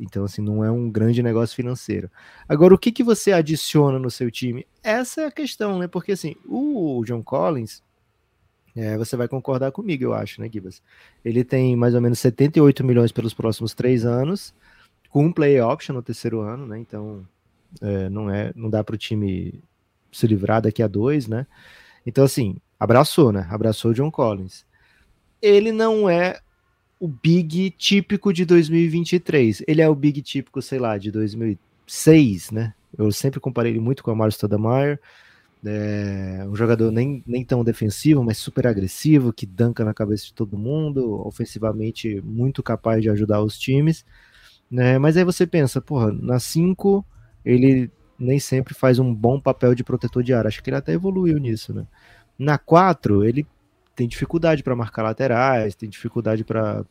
[0.00, 2.10] Então, assim, não é um grande negócio financeiro.
[2.48, 4.66] Agora, o que, que você adiciona no seu time?
[4.82, 5.86] Essa é a questão, né?
[5.86, 7.82] Porque, assim, o John Collins,
[8.74, 10.80] é, você vai concordar comigo, eu acho, né, Gibas?
[11.22, 14.54] Ele tem mais ou menos 78 milhões pelos próximos três anos,
[15.10, 16.78] com um play option no terceiro ano, né?
[16.78, 17.22] Então,
[17.82, 19.62] é, não, é, não dá para o time
[20.14, 21.46] se livrar daqui a dois, né?
[22.06, 23.46] Então, assim, abraçou, né?
[23.50, 24.64] Abraçou o John Collins.
[25.42, 26.38] Ele não é
[27.00, 29.62] o big típico de 2023.
[29.66, 32.72] Ele é o big típico, sei lá, de 2006, né?
[32.96, 34.98] Eu sempre comparei ele muito com o Mario Stoudemire.
[35.66, 40.34] É um jogador nem, nem tão defensivo, mas super agressivo, que danca na cabeça de
[40.34, 44.04] todo mundo, ofensivamente muito capaz de ajudar os times.
[44.70, 44.98] Né?
[44.98, 47.04] Mas aí você pensa, porra, na 5
[47.44, 47.90] ele
[48.24, 50.48] nem sempre faz um bom papel de protetor de área.
[50.48, 51.86] Acho que ele até evoluiu nisso, né?
[52.38, 53.46] Na 4, ele
[53.94, 56.84] tem dificuldade para marcar laterais, tem dificuldade para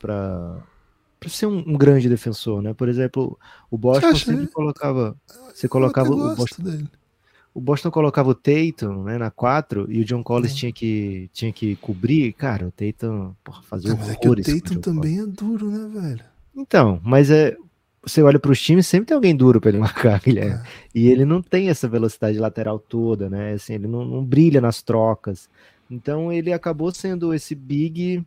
[1.27, 2.73] ser um, um, grande defensor, né?
[2.73, 3.37] Por exemplo,
[3.69, 5.15] o Boston sempre colocava.
[5.53, 6.63] Você colocava o Boston.
[6.63, 6.89] Dele.
[7.53, 10.55] O Boston colocava o Tatum né, na 4 e o John Collins é.
[10.55, 12.33] tinha, que, tinha que cobrir.
[12.33, 16.23] Cara, o Tatum porra, fazia é, mas é o Tatum também é duro, né, velho?
[16.55, 17.55] Então, mas é
[18.05, 20.55] você olha para os times, sempre tem alguém duro para ele marcar, Guilherme.
[20.55, 20.63] É.
[20.93, 23.53] E ele não tem essa velocidade lateral toda, né?
[23.53, 25.49] Assim, ele não, não, brilha nas trocas.
[25.89, 28.25] Então ele acabou sendo esse big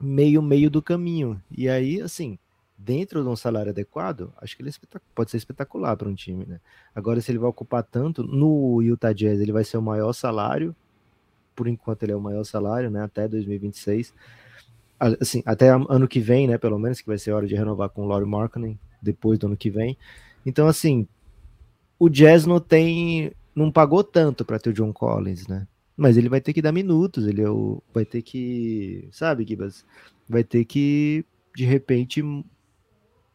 [0.00, 1.40] meio meio do caminho.
[1.50, 2.38] E aí, assim,
[2.76, 6.44] dentro de um salário adequado, acho que ele é pode ser espetacular para um time,
[6.46, 6.60] né?
[6.94, 10.74] Agora, se ele vai ocupar tanto no Utah Jazz, ele vai ser o maior salário.
[11.54, 13.02] Por enquanto, ele é o maior salário, né?
[13.02, 14.12] Até 2026
[14.98, 18.02] assim, até ano que vem, né, pelo menos, que vai ser hora de renovar com
[18.02, 19.96] o Laurie Markkinen, depois do ano que vem.
[20.44, 21.06] Então, assim,
[21.98, 25.66] o Jazz não tem, não pagou tanto para ter o John Collins, né?
[25.96, 29.84] Mas ele vai ter que dar minutos, ele é o, vai ter que, sabe, Gibas,
[30.28, 32.22] vai ter que de repente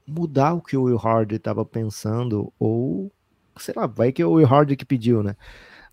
[0.08, 3.12] mudar o que o Will Hardy estava pensando ou
[3.58, 5.36] sei lá, vai que é o Will Hardy que pediu, né?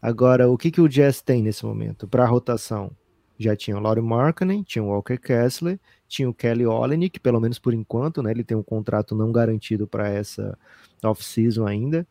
[0.00, 2.92] Agora, o que que o Jazz tem nesse momento para rotação?
[3.38, 7.58] Já tinha o Laurie Markkinen, tinha o Walker Kessler, tinha o Kelly Olynyk, pelo menos
[7.58, 8.30] por enquanto, né?
[8.30, 10.58] Ele tem um contrato não garantido para essa
[11.04, 12.06] off-season ainda.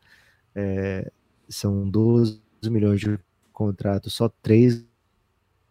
[0.54, 1.10] É,
[1.48, 3.18] são 12 milhões de
[3.52, 4.84] contrato, só três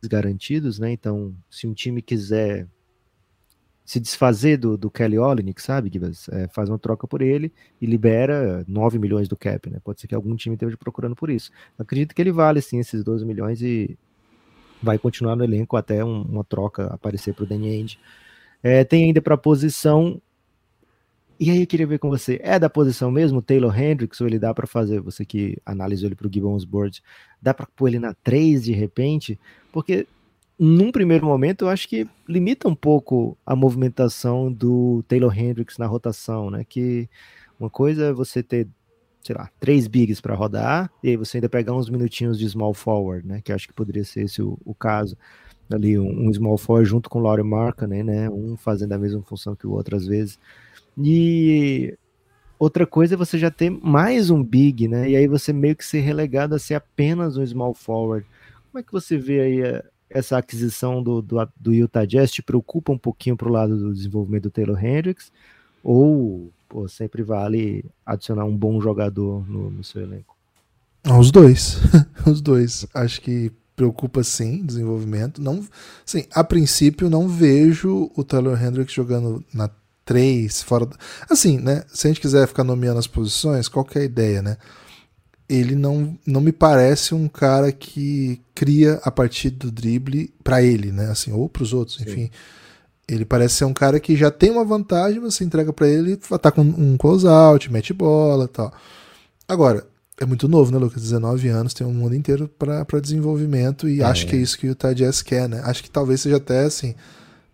[0.03, 0.91] garantidos, né?
[0.91, 2.67] Então, se um time quiser
[3.87, 5.89] se desfazer do, do Kelly Olynyk, sabe?
[6.33, 9.79] É, faz uma troca por ele e libera 9 milhões do cap, né?
[9.81, 11.51] Pode ser que algum time esteja procurando por isso.
[11.79, 13.97] acredito que ele vale, sim, esses 12 milhões e
[14.81, 17.99] vai continuar no elenco até um, uma troca aparecer para o Danny Ainge.
[18.61, 20.21] É, tem ainda para a posição.
[21.39, 24.39] E aí eu queria ver com você, é da posição mesmo, Taylor Hendricks, ou ele
[24.39, 27.03] dá para fazer, você que analisou ele para o Gibbons Board,
[27.39, 29.39] dá para pôr ele na 3 de repente?
[29.71, 30.07] Porque
[30.57, 35.85] num primeiro momento eu acho que limita um pouco a movimentação do Taylor Hendricks na
[35.85, 36.65] rotação, né?
[36.67, 37.07] Que
[37.59, 38.67] uma coisa é você ter
[39.27, 42.73] sei lá, três bigs para rodar, e aí você ainda pegar uns minutinhos de small
[42.73, 43.41] forward, né?
[43.43, 45.17] Que acho que poderia ser esse o, o caso.
[45.69, 48.29] Ali, um, um, small forward junto com o Laurie Markkinen, né?
[48.29, 50.39] Um fazendo a mesma função que o outro às vezes.
[50.97, 51.93] E
[52.57, 55.09] outra coisa é você já ter mais um big, né?
[55.09, 58.25] E aí você meio que ser relegado a ser apenas um small forward.
[58.71, 62.31] Como é que você vê aí a, eh, essa aquisição do, do, do Utah Jazz?
[62.31, 65.33] Te preocupa um pouquinho para o lado do desenvolvimento do Taylor Hendricks?
[65.83, 70.35] Ou pô, sempre vale adicionar um bom jogador no, no seu elenco.
[71.17, 71.79] Os dois.
[72.25, 72.85] Os dois.
[72.93, 75.41] Acho que preocupa sim desenvolvimento.
[75.41, 75.65] Não,
[76.05, 79.69] sim, a princípio não vejo o Taylor Hendricks jogando na
[80.07, 80.87] 3, fora.
[81.29, 81.83] Assim, né?
[81.93, 84.57] Se a gente quiser ficar nomeando as posições, qual que é a ideia, né?
[85.47, 90.91] Ele não, não me parece um cara que cria a partir do drible para ele,
[90.91, 91.09] né?
[91.09, 92.31] Assim, ou para os outros, enfim.
[93.07, 96.51] Ele parece ser um cara que já tem uma vantagem, você entrega para ele, tá
[96.51, 98.73] com um close-out, mete bola tal.
[99.47, 99.87] Agora,
[100.19, 101.01] é muito novo, né, Lucas?
[101.03, 104.03] 19 anos, tem um mundo inteiro para desenvolvimento e é.
[104.03, 105.61] acho que é isso que o Utah Jazz quer, né?
[105.63, 106.95] Acho que talvez seja até assim,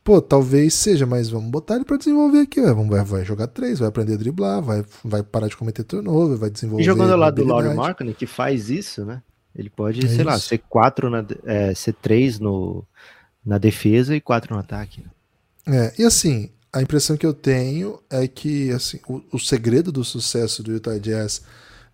[0.04, 2.74] pô, talvez seja, mas vamos botar ele para desenvolver aqui, ó.
[2.74, 6.50] vai, vai jogar três, vai aprender a driblar, vai, vai parar de cometer turnover, vai
[6.50, 6.84] desenvolver.
[6.84, 9.22] E jogando ao lado do Laurie Markkinen, que faz isso, né?
[9.56, 10.26] Ele pode, é sei isso.
[10.26, 12.84] lá, ser 4 na, é, ser 3 no,
[13.46, 15.06] na defesa, C4 na, C3 no, na defesa e 4 no ataque.
[15.66, 20.04] É, e assim, a impressão que eu tenho é que assim, o, o segredo do
[20.04, 21.42] sucesso do Utah Jazz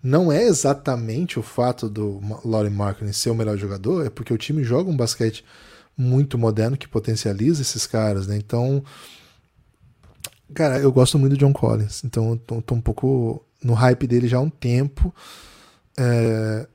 [0.02, 4.38] não é exatamente o fato do Laurie Markkinen ser o melhor jogador, é porque o
[4.38, 5.44] time joga um basquete
[5.98, 8.38] muito moderno que potencializa esses caras, né?
[8.38, 8.82] Então,
[10.54, 14.08] cara, eu gosto muito do John Collins, então eu tô, tô um pouco no hype
[14.08, 15.14] dele já há um tempo.
[15.98, 16.66] É,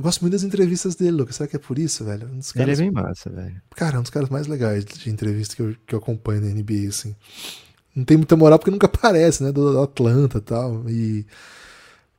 [0.00, 1.36] eu gosto muito das entrevistas dele, Lucas.
[1.36, 2.26] Será que é por isso, velho?
[2.26, 2.54] Um caras...
[2.56, 3.60] Ele é bem massa, velho.
[3.76, 6.46] Cara, é um dos caras mais legais de entrevista que eu, que eu acompanho na
[6.46, 7.14] NBA, assim.
[7.94, 9.52] Não tem muita moral porque nunca aparece, né?
[9.52, 10.88] Do, do Atlanta e tal.
[10.88, 11.26] E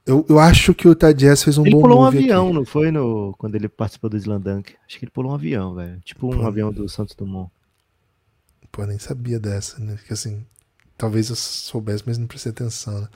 [0.06, 2.56] eu, eu acho que o Tadias fez um ele bom Ele pulou um avião, aqui.
[2.56, 2.92] não foi?
[2.92, 4.76] No, quando ele participou do Slandunk.
[4.88, 6.00] Acho que ele pulou um avião, velho.
[6.02, 7.52] Tipo um Pô, avião do Santos Dumont.
[8.72, 9.96] Pô, nem sabia dessa, né?
[9.96, 10.46] Porque assim,
[10.96, 13.08] talvez eu soubesse, mas não prestei atenção, né?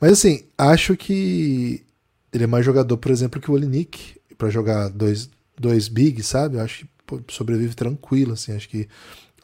[0.00, 1.84] Mas assim, acho que
[2.32, 6.56] ele é mais jogador, por exemplo, que o Olinik, para jogar dois, dois big, sabe?
[6.56, 8.88] Eu acho que pô, sobrevive tranquilo, assim, acho que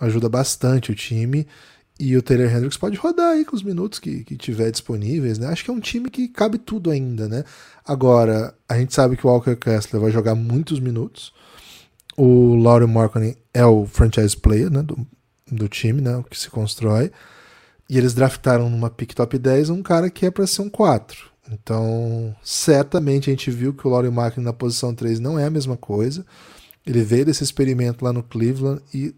[0.00, 1.46] ajuda bastante o time.
[1.98, 5.46] E o Taylor Hendricks pode rodar aí com os minutos que, que tiver disponíveis, né?
[5.46, 7.44] Acho que é um time que cabe tudo ainda, né?
[7.86, 11.32] Agora, a gente sabe que o Walker Kessler vai jogar muitos minutos.
[12.16, 15.06] O Laurie Markkinen é o franchise player né, do,
[15.50, 16.16] do time, né?
[16.16, 17.12] O que se constrói.
[17.88, 21.33] E eles draftaram numa pick top 10 um cara que é para ser um 4.
[21.50, 25.50] Então, certamente a gente viu que o Laurie Markkinen na posição 3 não é a
[25.50, 26.24] mesma coisa.
[26.86, 29.14] Ele veio desse experimento lá no Cleveland e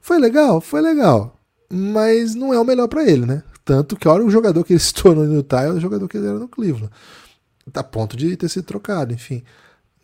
[0.00, 3.44] foi legal, foi legal mas não é o melhor para ele, né?
[3.64, 6.16] Tanto que olha o jogador que ele se tornou no Utah é o jogador que
[6.16, 6.90] ele era no Cleveland.
[7.72, 9.44] A ponto de ter sido trocado, enfim.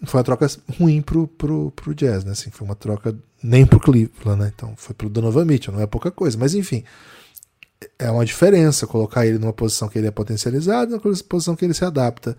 [0.04, 0.46] Foi uma troca
[0.78, 2.32] ruim pro, pro, pro Jazz, né?
[2.32, 4.52] Assim, foi uma troca nem pro Cleveland, né?
[4.54, 6.38] Então foi pro Donovan Mitchell, não é pouca coisa.
[6.38, 6.84] Mas enfim,
[7.98, 11.64] é uma diferença colocar ele numa posição que ele é potencializado e numa posição que
[11.64, 12.36] ele se adapta.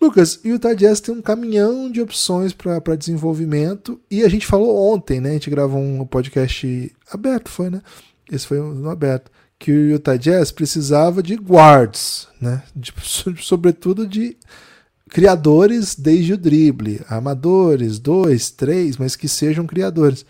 [0.00, 4.92] Lucas, o Utah Jazz tem um caminhão de opções para desenvolvimento e a gente falou
[4.92, 5.30] ontem, né?
[5.30, 7.82] A gente gravou um podcast aberto, foi, né?
[8.30, 12.62] esse foi no aberto, que o Utah Jazz precisava de guards, né?
[12.74, 12.92] De,
[13.42, 14.36] sobretudo de
[15.08, 20.24] criadores desde o drible, amadores, dois, três, mas que sejam criadores.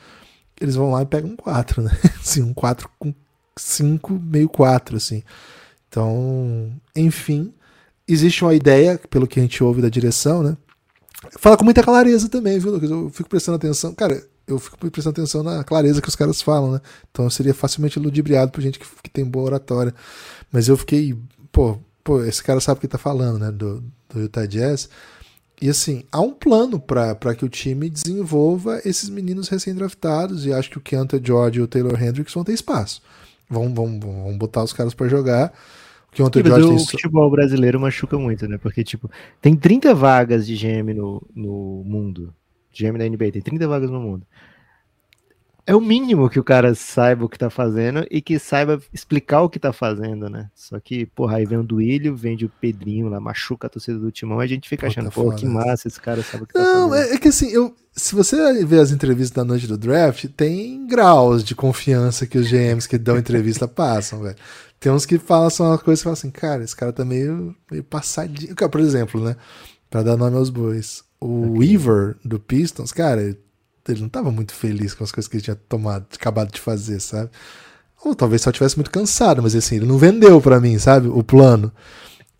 [0.60, 1.90] Eles vão lá e pegam quatro, né?
[2.20, 3.12] Assim, um quatro com
[3.58, 5.22] cinco, meio quatro, assim.
[5.88, 7.52] Então, enfim,
[8.06, 10.56] existe uma ideia, pelo que a gente ouve da direção, né?
[11.38, 12.90] Fala com muita clareza também, viu, Lucas?
[12.90, 13.94] Eu fico prestando atenção.
[13.94, 16.80] Cara, eu fico prestando atenção na clareza que os caras falam, né?
[17.10, 19.94] Então eu seria facilmente ludibriado por gente que, que tem boa oratória.
[20.50, 21.16] Mas eu fiquei,
[21.52, 23.50] pô, pô, esse cara sabe o que tá falando, né?
[23.50, 24.88] Do, do Utah Jazz.
[25.60, 30.46] E assim, há um plano para que o time desenvolva esses meninos recém-draftados.
[30.46, 33.02] E acho que o Keontae George e o Taylor Hendricks vão ter espaço.
[33.48, 35.52] Vão, vão, vão botar os caras para jogar.
[36.12, 36.86] O Keontae George o tem...
[36.86, 38.58] futebol brasileiro machuca muito, né?
[38.58, 42.34] Porque, tipo, tem 30 vagas de GM no, no mundo.
[42.72, 44.26] GM da NBA, tem 30 vagas no mundo
[45.68, 49.42] é o mínimo que o cara saiba o que tá fazendo e que saiba explicar
[49.42, 50.48] o que tá fazendo, né?
[50.54, 54.10] Só que, porra, aí vem o Duílio, vende o Pedrinho lá, machuca a torcida do
[54.10, 56.62] Timão, e a gente fica achando, pô, que massa, esse cara sabe o que tá
[56.62, 57.10] Não, fazendo.
[57.10, 60.86] É, é que assim, eu, se você ver as entrevistas da noite do draft, tem
[60.86, 64.36] graus de confiança que os GMs que dão entrevista passam, velho.
[64.80, 67.54] Tem uns que falam só uma coisa e falam assim, cara, esse cara tá meio,
[67.70, 68.54] meio passadinho.
[68.54, 69.36] Por exemplo, né?
[69.90, 71.04] Pra dar nome aos bois.
[71.20, 71.76] O okay.
[71.76, 73.36] Weaver do Pistons, cara,
[73.88, 77.00] ele não estava muito feliz com as coisas que ele tinha tomado, acabado de fazer,
[77.00, 77.30] sabe?
[78.04, 81.08] Ou talvez só tivesse muito cansado, mas assim, ele não vendeu para mim, sabe?
[81.08, 81.72] O plano.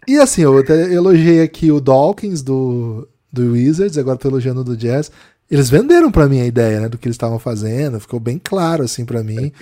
[0.07, 4.77] E assim, eu até elogiei aqui o Dawkins do, do Wizards, agora tô elogiando do
[4.77, 5.11] Jazz.
[5.51, 8.85] Eles venderam para mim a ideia, né, do que eles estavam fazendo, ficou bem claro
[8.85, 9.53] assim para mim.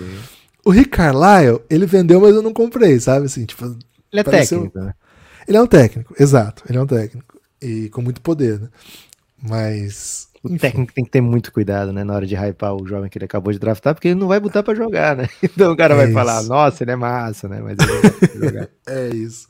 [0.63, 3.25] O Rick Carlisle, ele vendeu, mas eu não comprei, sabe?
[3.25, 4.59] Assim, tipo, ele é pareceu...
[4.59, 4.93] técnico, né?
[5.47, 8.67] Ele é um técnico, exato, ele é um técnico e com muito poder, né?
[9.41, 10.57] Mas o Enfim.
[10.57, 13.25] técnico tem que ter muito cuidado, né, na hora de hypar o jovem que ele
[13.25, 15.27] acabou de draftar, porque ele não vai botar para jogar, né?
[15.43, 16.13] Então o cara é vai isso.
[16.13, 17.61] falar, nossa, ele é massa, né?
[17.61, 17.77] Mas
[18.87, 19.47] é isso.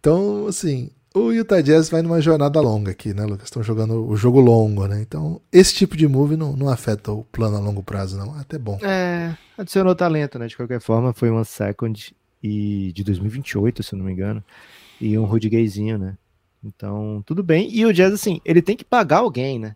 [0.00, 3.44] Então, assim, o Utah Jazz vai numa jornada longa aqui, né, Lucas?
[3.44, 5.00] Estão jogando o jogo longo, né?
[5.00, 8.36] Então, esse tipo de move não, não afeta o plano a longo prazo, não.
[8.36, 8.78] É até bom.
[8.82, 10.46] É, adicionou talento, né?
[10.46, 14.44] De qualquer forma, foi uma second e de 2028, se eu não me engano,
[15.00, 16.16] e um Rudy Gayzinho, né?
[16.62, 17.68] Então, tudo bem.
[17.72, 19.74] E o Jazz, assim, ele tem que pagar alguém, né?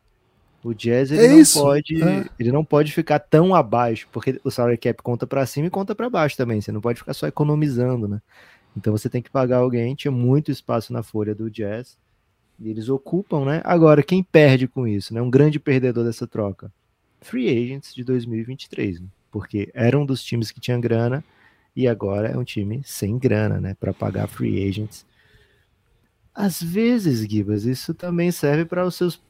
[0.64, 2.24] O Jazz ele, é não pode, é.
[2.38, 5.94] ele não pode ficar tão abaixo, porque o salary cap conta para cima e conta
[5.94, 6.60] para baixo também.
[6.60, 8.22] Você não pode ficar só economizando, né?
[8.76, 9.94] Então você tem que pagar alguém.
[9.94, 11.98] Tinha muito espaço na folha do Jazz
[12.60, 13.60] e eles ocupam, né?
[13.64, 15.20] Agora quem perde com isso, né?
[15.20, 16.72] Um grande perdedor dessa troca,
[17.20, 19.06] free agents de 2023, né?
[19.32, 21.24] porque era um dos times que tinha grana
[21.74, 23.74] e agora é um time sem grana, né?
[23.74, 25.04] Para pagar free agents.
[26.32, 29.20] Às vezes, Gibas, isso também serve para os seus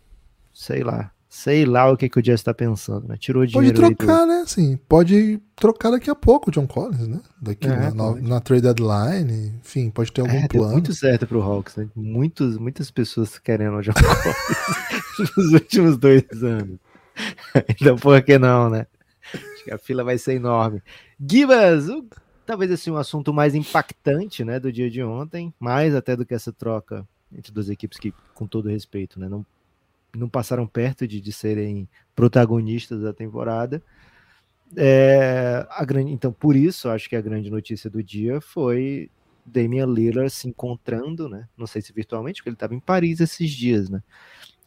[0.53, 1.11] sei lá.
[1.35, 3.17] Sei lá o que, que o Jazz tá pensando, né?
[3.17, 3.87] Tirou Pode dinheiro.
[3.87, 4.43] aí trocar, né?
[4.43, 7.23] Assim, pode trocar daqui a pouco o John Collins, né?
[7.41, 8.29] Daqui É, na, na- pode.
[8.29, 10.73] na trade deadline, enfim, pode ter algum É, plano.
[10.75, 11.89] muito certo pro Hawks, né?
[11.97, 16.79] Muitos, muitas pessoas querendo o John Collins nos últimos dois anos.
[17.81, 18.87] Então, por que não, né?
[19.33, 20.83] Acho que a fila vai ser enorme.
[21.19, 22.05] Gibas, o-
[22.45, 26.35] talvez assim, um assunto mais impactante, né, do dia de ontem, mais até do que
[26.35, 29.47] essa troca entre duas equipes que, com todo respeito, né, não,
[30.15, 33.83] não passaram perto de, de serem protagonistas da temporada.
[34.77, 39.11] É, a grande, então, por isso, acho que a grande notícia do dia foi
[39.45, 41.49] Damian Lillard se encontrando, né?
[41.57, 44.03] Não sei se virtualmente, porque ele estava em Paris esses dias, né?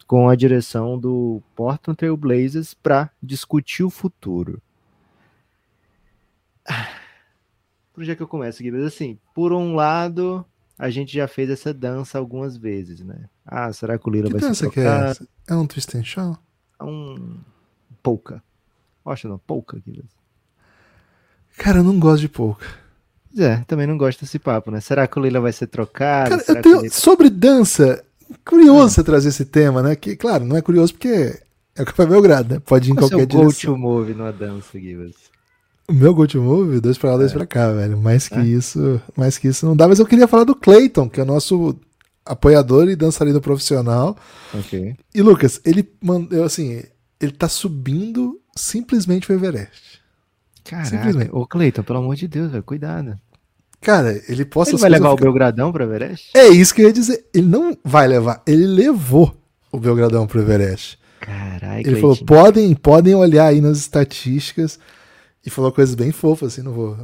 [0.07, 4.61] Com a direção do Portland Trail Blazers para discutir o futuro.
[7.93, 8.87] Por onde é que eu começo, Guilherme?
[8.87, 10.45] Assim, por um lado,
[10.77, 13.29] a gente já fez essa dança algumas vezes, né?
[13.45, 15.27] Ah, será que o Lillard Que vai se dança que é essa?
[15.47, 16.37] É um twist and show?
[16.81, 17.37] um
[18.03, 18.41] polka.
[19.05, 20.09] Acho não, polka, Guilherme.
[21.57, 22.27] Cara, eu não gosto de.
[22.29, 22.57] Pois
[23.37, 24.79] É, também não gosto desse papo, né?
[24.81, 26.29] Será que o Lila vai ser trocado?
[26.31, 28.03] Cara, Será eu tenho, ele- sobre dança,
[28.45, 28.89] curioso Ah.
[28.89, 29.95] você trazer esse tema, né?
[29.95, 31.39] Que, claro, não é curioso porque
[31.75, 32.59] é o Café Belgrado, né?
[32.65, 33.71] Pode ir em Qual é o qualquer direção.
[33.73, 35.13] go-to move numa dança, Gibas?
[35.87, 37.95] O meu go to move, dois pra lá, dois pra cá, velho.
[37.97, 38.43] Mais que É?
[38.43, 39.87] isso, mais que isso não dá.
[39.87, 41.75] Mas eu queria falar do Clayton, que é o nosso
[42.25, 44.17] apoiador e dançarino profissional.
[44.53, 44.95] Ok.
[45.13, 46.81] E Lucas, ele mandou assim,
[47.19, 50.01] ele tá subindo simplesmente o Everest.
[50.63, 51.29] Caraca, Simplesmente.
[51.31, 53.19] ô Cleiton, pelo amor de Deus, velho, cuidado.
[53.79, 56.31] Cara, ele posta Ele vai levar eu o Belgradão pra Everest?
[56.35, 57.25] É isso que eu ia dizer.
[57.33, 59.35] Ele não vai levar, ele levou
[59.71, 60.97] o Belgradão pro Everest.
[61.19, 64.79] Caralho, Ele falou, podem, podem olhar aí nas estatísticas.
[65.45, 66.97] E falou coisas bem fofas, assim, não vou.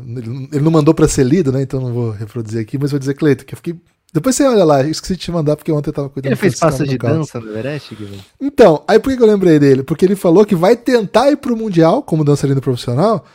[0.51, 1.61] Ele não- mandou pra ser lido, né?
[1.61, 3.75] Então não vou reproduzir aqui, mas vou dizer, Cleiton, que eu fiquei.
[4.13, 6.59] Depois você olha lá, esqueci de te mandar porque ontem eu tava cuidando Ele fez
[6.59, 7.19] passos de carro.
[7.19, 8.19] dança no Everest, Gibas?
[8.41, 9.83] Então, aí por que eu lembrei dele?
[9.83, 13.25] Porque ele falou que vai tentar ir pro Mundial como dançarino profissional.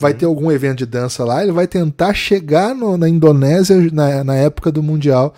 [0.00, 4.22] Vai ter algum evento de dança lá, ele vai tentar chegar no- na Indonésia na,
[4.24, 5.32] na época do Mundial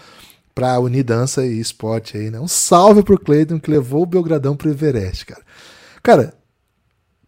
[0.55, 2.41] pra unir dança e esporte aí, né?
[2.41, 5.43] Um salve pro Cleiton que levou o Belgradão pro Everest, cara.
[6.03, 6.35] Cara,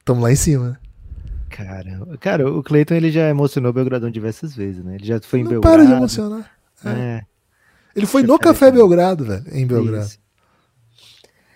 [0.04, 0.76] tamo lá em cima, né?
[1.50, 2.16] Caramba.
[2.18, 4.94] Cara, o Cleiton ele já emocionou o Belgradão diversas vezes, né?
[4.96, 5.76] Ele já foi em Não Belgrado.
[5.76, 6.50] para de emocionar.
[6.84, 7.22] É,
[7.94, 8.70] Ele foi no Café.
[8.70, 10.10] Belgrado, velho, em Belgrado.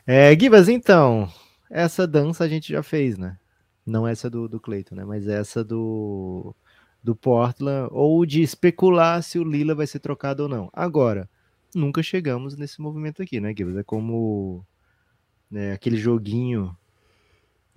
[0.07, 1.31] É, Gibas, então,
[1.71, 3.39] essa dança a gente já fez, né?
[3.87, 5.05] Não essa do, do Cleiton, né?
[5.05, 6.55] Mas essa do,
[7.03, 10.71] do Portland, ou de especular se o Lila vai ser trocado ou não.
[10.73, 11.29] Agora,
[11.75, 13.77] nunca chegamos nesse movimento aqui, né, Gibas?
[13.77, 14.65] É como
[15.51, 16.77] né, aquele joguinho,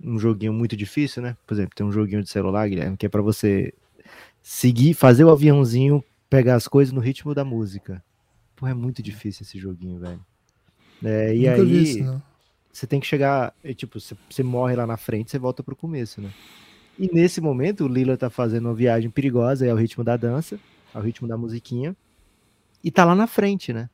[0.02, 1.36] um joguinho muito difícil, né?
[1.46, 3.72] Por exemplo, tem um joguinho de celular, Guilherme, que é pra você
[4.42, 8.02] seguir, fazer o aviãozinho, pegar as coisas no ritmo da música.
[8.58, 10.20] Pô, é muito difícil esse joguinho, velho.
[11.04, 12.22] É, e Nunca aí, isso,
[12.72, 15.76] você tem que chegar, é, tipo, você, você morre lá na frente, você volta pro
[15.76, 16.30] começo, né?
[16.98, 20.58] E nesse momento, o Lila tá fazendo uma viagem perigosa, é ao ritmo da dança,
[20.92, 21.96] ao ritmo da musiquinha,
[22.82, 23.88] e tá lá na frente, né?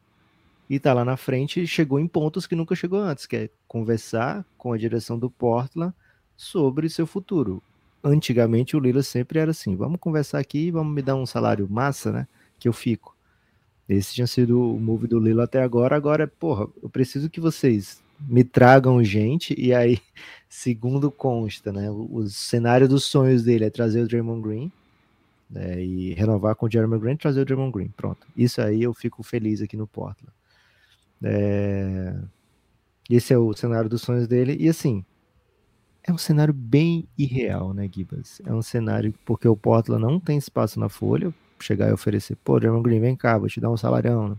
[0.68, 3.50] E tá lá na frente e chegou em pontos que nunca chegou antes, que é
[3.68, 5.94] conversar com a direção do Portland
[6.34, 7.62] sobre seu futuro.
[8.02, 12.10] Antigamente o Lila sempre era assim, vamos conversar aqui, vamos me dar um salário massa,
[12.10, 12.28] né?
[12.58, 13.13] Que eu fico.
[13.88, 15.94] Esse tinha sido o move do Lila até agora.
[15.96, 19.54] Agora, porra, eu preciso que vocês me tragam gente.
[19.58, 19.98] E aí,
[20.48, 21.90] segundo consta, né?
[21.90, 24.72] O, o cenário dos sonhos dele é trazer o Draymond Green
[25.54, 27.88] né, e renovar com o Jeremy Grant, trazer o Draymond Green.
[27.96, 28.26] Pronto.
[28.36, 30.32] Isso aí eu fico feliz aqui no Portland.
[31.22, 32.14] É,
[33.08, 34.56] Esse é o cenário dos sonhos dele.
[34.58, 35.04] E assim,
[36.02, 38.40] é um cenário bem irreal, né, Gibas?
[38.44, 41.32] É um cenário porque o Portland não tem espaço na folha.
[41.64, 44.28] Chegar e oferecer, pô, Draymond Green, vem cá, vou te dar um salarião.
[44.28, 44.36] né?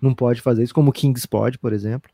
[0.00, 2.10] Não pode fazer isso, como o Kings pode, por exemplo.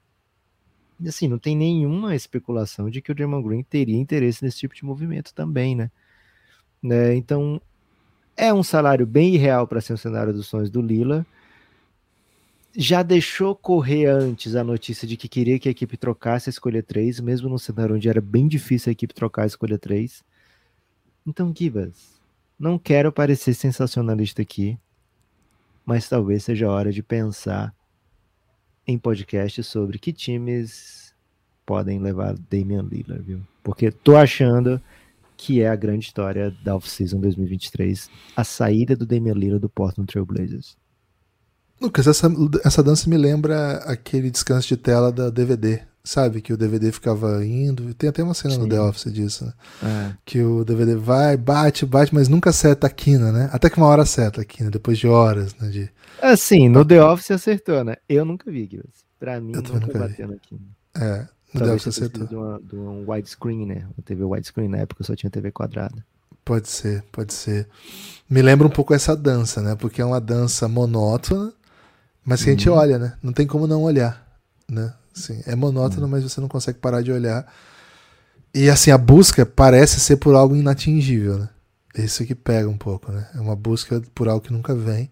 [1.00, 4.74] E assim, não tem nenhuma especulação de que o Draymond Green teria interesse nesse tipo
[4.74, 5.90] de movimento também, né?
[6.82, 7.14] né?
[7.14, 7.61] Então,
[8.36, 11.24] é um salário bem irreal para ser um cenário dos sonhos do Lila.
[12.74, 16.82] Já deixou correr antes a notícia de que queria que a equipe trocasse a escolha
[16.82, 20.24] 3, mesmo num cenário onde era bem difícil a equipe trocar a escolha 3.
[21.26, 22.22] Então, Gibas,
[22.59, 24.78] não quero parecer sensacionalista aqui,
[25.84, 27.74] mas talvez seja a hora de pensar
[28.86, 31.14] em podcast sobre que times
[31.64, 33.40] podem levar Damian Lillard, viu?
[33.62, 34.80] Porque tô achando
[35.36, 40.07] que é a grande história da off-season 2023, a saída do Damian Lillard do Portland
[40.07, 40.76] Trail Blazers.
[41.80, 42.28] Lucas, essa,
[42.64, 46.40] essa dança me lembra aquele descanso de tela da DVD, sabe?
[46.40, 47.94] Que o DVD ficava indo.
[47.94, 48.68] Tem até uma cena no Sim.
[48.68, 49.53] The Office disso, né?
[49.82, 53.48] É, Que o DVD vai, bate, bate, mas nunca acerta a quina, né?
[53.53, 55.68] Até que uma hora acerta a quina, depois de horas, né?
[55.68, 55.90] De...
[56.20, 57.96] Assim, no The Office acertou, né?
[58.09, 59.05] Eu nunca vi, Gibbs.
[59.18, 60.61] Pra mim, Eu nunca bateu aqui.
[60.96, 61.26] É.
[61.57, 63.86] Talvez tenha sido de, uma, de um widescreen, né?
[63.96, 66.05] Uma TV widescreen na época só tinha TV quadrada.
[66.44, 67.68] Pode ser, pode ser.
[68.28, 69.76] Me lembra um pouco essa dança, né?
[69.76, 71.53] Porque é uma dança monótona,
[72.24, 72.76] mas que a gente uhum.
[72.76, 73.16] olha, né?
[73.22, 74.26] Não tem como não olhar,
[74.68, 74.92] né?
[75.14, 76.08] Assim, é monótono, uhum.
[76.08, 77.46] mas você não consegue parar de olhar.
[78.54, 81.48] E assim, a busca parece ser por algo inatingível, né?
[81.96, 83.28] Isso que pega um pouco, né?
[83.34, 85.10] É uma busca por algo que nunca vem.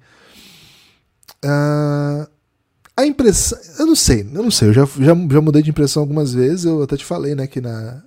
[1.45, 2.27] Uh,
[2.97, 3.59] a impressão.
[3.79, 4.69] Eu não sei, eu não sei.
[4.69, 6.65] Eu já, já, já mudei de impressão algumas vezes.
[6.65, 8.03] Eu até te falei, né, que na.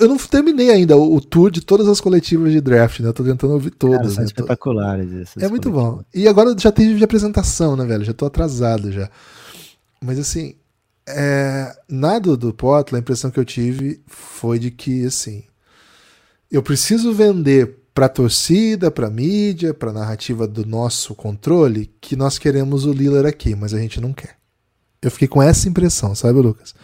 [0.00, 3.08] eu não terminei ainda o, o, tour de todas as coletivas de draft, né?
[3.08, 4.14] Eu tô tentando ouvir todas.
[4.14, 4.24] Cara, né?
[4.24, 6.02] espetaculares essas É muito bom.
[6.14, 8.04] E agora já teve de apresentação, né, velho?
[8.04, 9.10] Já tô atrasado já.
[10.02, 10.54] Mas assim,
[11.08, 15.44] é, nada do Potla, a impressão que eu tive foi de que, assim,
[16.50, 22.84] eu preciso vender para torcida, para mídia, para narrativa do nosso controle, que nós queremos
[22.84, 24.36] o Lillard aqui, mas a gente não quer.
[25.00, 26.74] Eu fiquei com essa impressão, sabe, Lucas?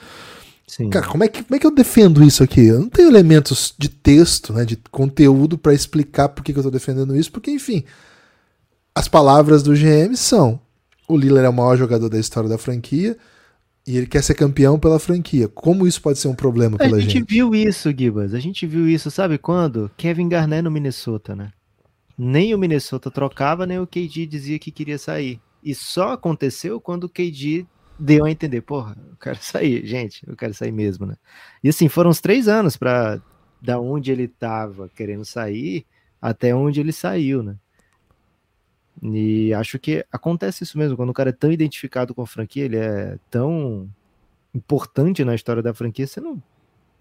[0.67, 0.89] Sim.
[0.89, 2.65] Cara, como é, que, como é que eu defendo isso aqui?
[2.65, 6.63] Eu não tenho elementos de texto, né, de conteúdo para explicar por que, que eu
[6.63, 7.85] estou defendendo isso, porque, enfim,
[8.95, 10.59] as palavras do GM são:
[11.07, 13.19] o Lillard é o maior jogador da história da franquia,
[13.87, 15.49] e ele quer ser campeão pela franquia.
[15.49, 17.11] Como isso pode ser um problema pela gente?
[17.11, 18.33] A gente viu isso, Gibas.
[18.33, 19.91] A gente viu isso, sabe quando?
[19.97, 21.51] Kevin Garnett no Minnesota, né?
[22.17, 25.41] Nem o Minnesota trocava, nem o KD dizia que queria sair.
[25.63, 27.67] E só aconteceu quando o KD
[27.99, 31.17] deu a entender, porra, eu quero sair, gente, eu quero sair mesmo, né?
[31.63, 33.21] E assim, foram uns três anos para
[33.61, 35.87] da onde ele tava querendo sair
[36.21, 37.57] até onde ele saiu, né?
[39.03, 42.65] E acho que acontece isso mesmo, quando o cara é tão identificado com a franquia,
[42.65, 43.91] ele é tão
[44.55, 46.41] importante na história da franquia, você não,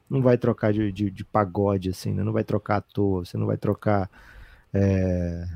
[0.09, 2.23] não vai trocar de, de, de pagode, assim, né?
[2.23, 4.09] não vai trocar à toa, você não vai trocar
[4.73, 5.47] é,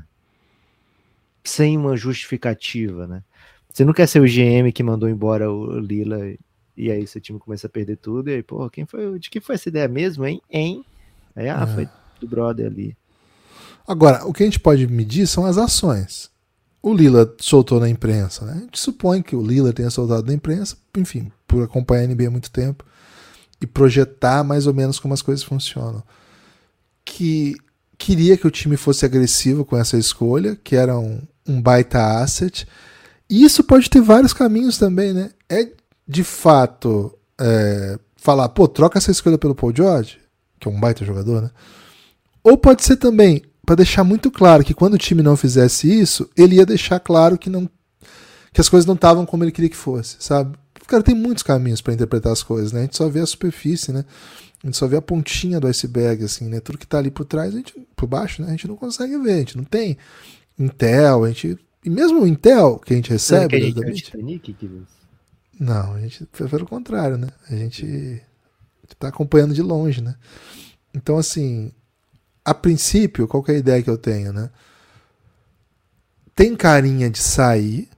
[1.42, 3.24] sem uma justificativa, né?
[3.72, 6.32] Você não quer ser o GM que mandou embora o Lila
[6.76, 9.40] e aí seu time começa a perder tudo, e aí, pô, quem foi, de quem
[9.40, 10.40] foi essa ideia mesmo, hein?
[10.50, 10.84] Hein?
[11.34, 11.74] Aí, ah, é.
[11.74, 11.88] foi
[12.20, 12.96] do brother ali.
[13.86, 16.30] Agora, o que a gente pode medir são as ações.
[16.86, 18.52] O Lila soltou na imprensa, né?
[18.52, 22.28] A gente supõe que o Lila tenha soltado na imprensa, enfim, por acompanhar a NBA
[22.28, 22.84] há muito tempo
[23.60, 26.00] e projetar mais ou menos como as coisas funcionam.
[27.04, 27.56] Que
[27.98, 32.68] queria que o time fosse agressivo com essa escolha, que era um, um baita asset.
[33.28, 35.30] E isso pode ter vários caminhos também, né?
[35.48, 35.68] É
[36.06, 40.20] de fato é, falar, pô, troca essa escolha pelo Paul George,
[40.60, 41.50] que é um baita jogador, né?
[42.44, 46.30] Ou pode ser também, para deixar muito claro que quando o time não fizesse isso,
[46.36, 47.68] ele ia deixar claro que não
[48.52, 50.56] que as coisas não estavam como ele queria que fosse, sabe?
[50.80, 52.80] O cara tem muitos caminhos para interpretar as coisas, né?
[52.80, 54.04] A gente só vê a superfície, né?
[54.62, 56.60] A gente só vê a pontinha do iceberg, assim, né?
[56.60, 58.48] Tudo que tá ali por trás, a gente, por baixo, né?
[58.48, 59.98] A gente não consegue ver, a gente não tem
[60.58, 61.58] Intel, a gente.
[61.84, 63.48] E mesmo o Intel que a gente recebe.
[63.48, 64.56] Que a gente é Titanic,
[65.58, 66.24] não, a gente.
[66.26, 67.28] Pelo contrário, né?
[67.50, 68.22] A gente
[68.98, 70.14] tá acompanhando de longe, né?
[70.94, 71.72] Então, assim,
[72.46, 74.48] a princípio, qual é a ideia que eu tenho, né?
[76.32, 77.88] Tem carinha de sair,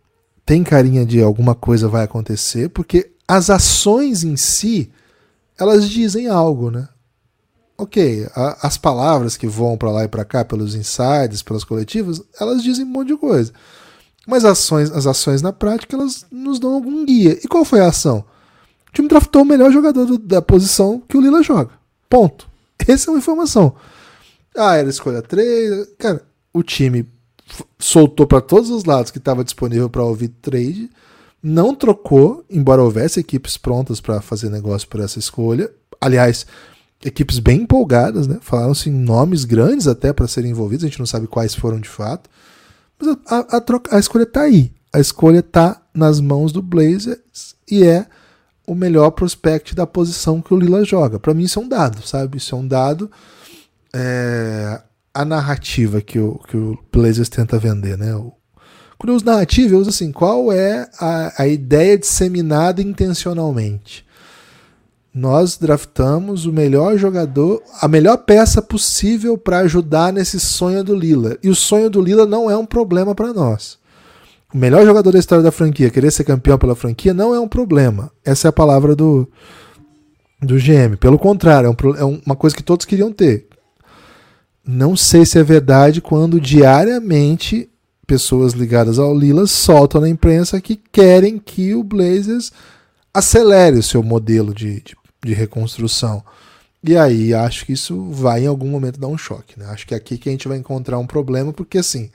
[0.46, 4.90] tem carinha de alguma coisa vai acontecer, porque as ações em si,
[5.58, 6.88] elas dizem algo, né?
[7.76, 12.22] Ok, a, as palavras que vão para lá e para cá pelos insiders, pelas coletivas,
[12.40, 13.52] elas dizem um monte de coisa.
[14.26, 17.38] Mas as ações, as ações na prática, elas nos dão algum guia.
[17.44, 18.24] E qual foi a ação?
[18.88, 21.72] O time draftou o melhor jogador do, da posição que o Lila joga.
[22.08, 22.48] Ponto.
[22.88, 23.74] Essa é uma informação.
[24.58, 25.94] Ah, era escolha 3.
[25.96, 27.06] Cara, o time
[27.78, 30.90] soltou para todos os lados que estava disponível para ouvir trade,
[31.42, 35.70] não trocou, embora houvesse equipes prontas para fazer negócio por essa escolha.
[36.00, 36.44] Aliás,
[37.04, 38.38] equipes bem empolgadas, né?
[38.40, 41.88] Falaram-se em nomes grandes até para serem envolvidos, a gente não sabe quais foram de
[41.88, 42.28] fato.
[42.98, 44.72] Mas a, a, troca, a escolha está aí.
[44.92, 48.06] A escolha está nas mãos do Blazers e é
[48.66, 51.18] o melhor prospect da posição que o Lila joga.
[51.18, 52.38] Para mim, isso é um dado, sabe?
[52.38, 53.10] Isso é um dado
[53.94, 54.80] é,
[55.12, 58.14] a narrativa que o, que o Blazers tenta vender, né?
[58.14, 58.32] O,
[58.98, 64.04] quando eu uso narrativa, eu uso assim, qual é a, a ideia disseminada intencionalmente?
[65.14, 71.38] Nós draftamos o melhor jogador, a melhor peça possível para ajudar nesse sonho do Lila.
[71.42, 73.78] E o sonho do Lila não é um problema para nós.
[74.52, 77.48] O melhor jogador da história da franquia, querer ser campeão pela franquia, não é um
[77.48, 78.10] problema.
[78.24, 79.28] Essa é a palavra do,
[80.40, 80.96] do GM.
[80.98, 83.47] Pelo contrário, é, um, é uma coisa que todos queriam ter.
[84.70, 87.70] Não sei se é verdade quando diariamente
[88.06, 92.52] pessoas ligadas ao Lila soltam na imprensa que querem que o Blazers
[93.14, 94.94] acelere o seu modelo de, de,
[95.24, 96.22] de, reconstrução.
[96.84, 99.58] E aí acho que isso vai em algum momento dar um choque.
[99.58, 99.64] Né?
[99.70, 102.10] Acho que é aqui que a gente vai encontrar um problema, porque assim,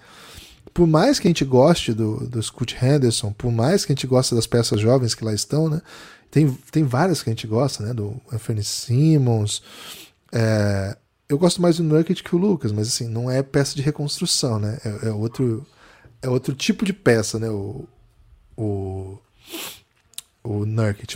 [0.71, 4.05] por mais que a gente goste do, do Scoot Henderson, por mais que a gente
[4.05, 5.81] goste das peças jovens que lá estão, né?
[6.29, 7.95] Tem, tem várias que a gente gosta, né?
[7.95, 9.63] Do Anthony Simmons.
[10.31, 10.95] É,
[11.33, 14.59] eu gosto mais do Nurkic que o Lucas, mas assim, não é peça de reconstrução,
[14.59, 14.77] né?
[14.85, 15.65] É, é outro,
[16.21, 17.49] é outro tipo de peça, né?
[17.49, 17.87] O,
[18.55, 19.17] o,
[20.43, 20.63] o.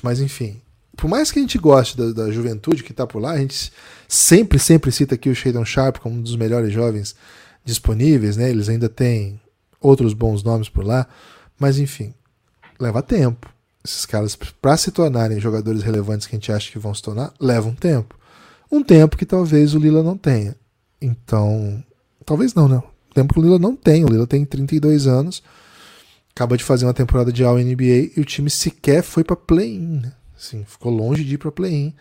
[0.02, 0.60] Mas enfim,
[0.96, 3.72] por mais que a gente goste da, da juventude que tá por lá, a gente
[4.08, 7.16] sempre, sempre cita aqui o Shadon Sharp como um dos melhores jovens
[7.64, 8.50] disponíveis, né?
[8.50, 9.40] Eles ainda têm
[9.80, 11.06] outros bons nomes por lá,
[11.60, 12.12] mas enfim,
[12.80, 13.54] leva tempo.
[13.86, 17.32] Esses caras, para se tornarem jogadores relevantes que a gente acha que vão se tornar,
[17.40, 18.17] levam tempo.
[18.72, 20.56] Um tempo que talvez o Lila não tenha.
[21.02, 21.84] Então,
[22.26, 22.82] talvez não, né?
[23.14, 24.04] Tempo que o Lila não tem.
[24.04, 25.42] O Lila tem 32 anos,
[26.32, 30.02] acaba de fazer uma temporada de All-NBA e o time sequer foi para play-in.
[30.02, 30.14] Né?
[30.38, 31.94] Assim, ficou longe de ir para play-in.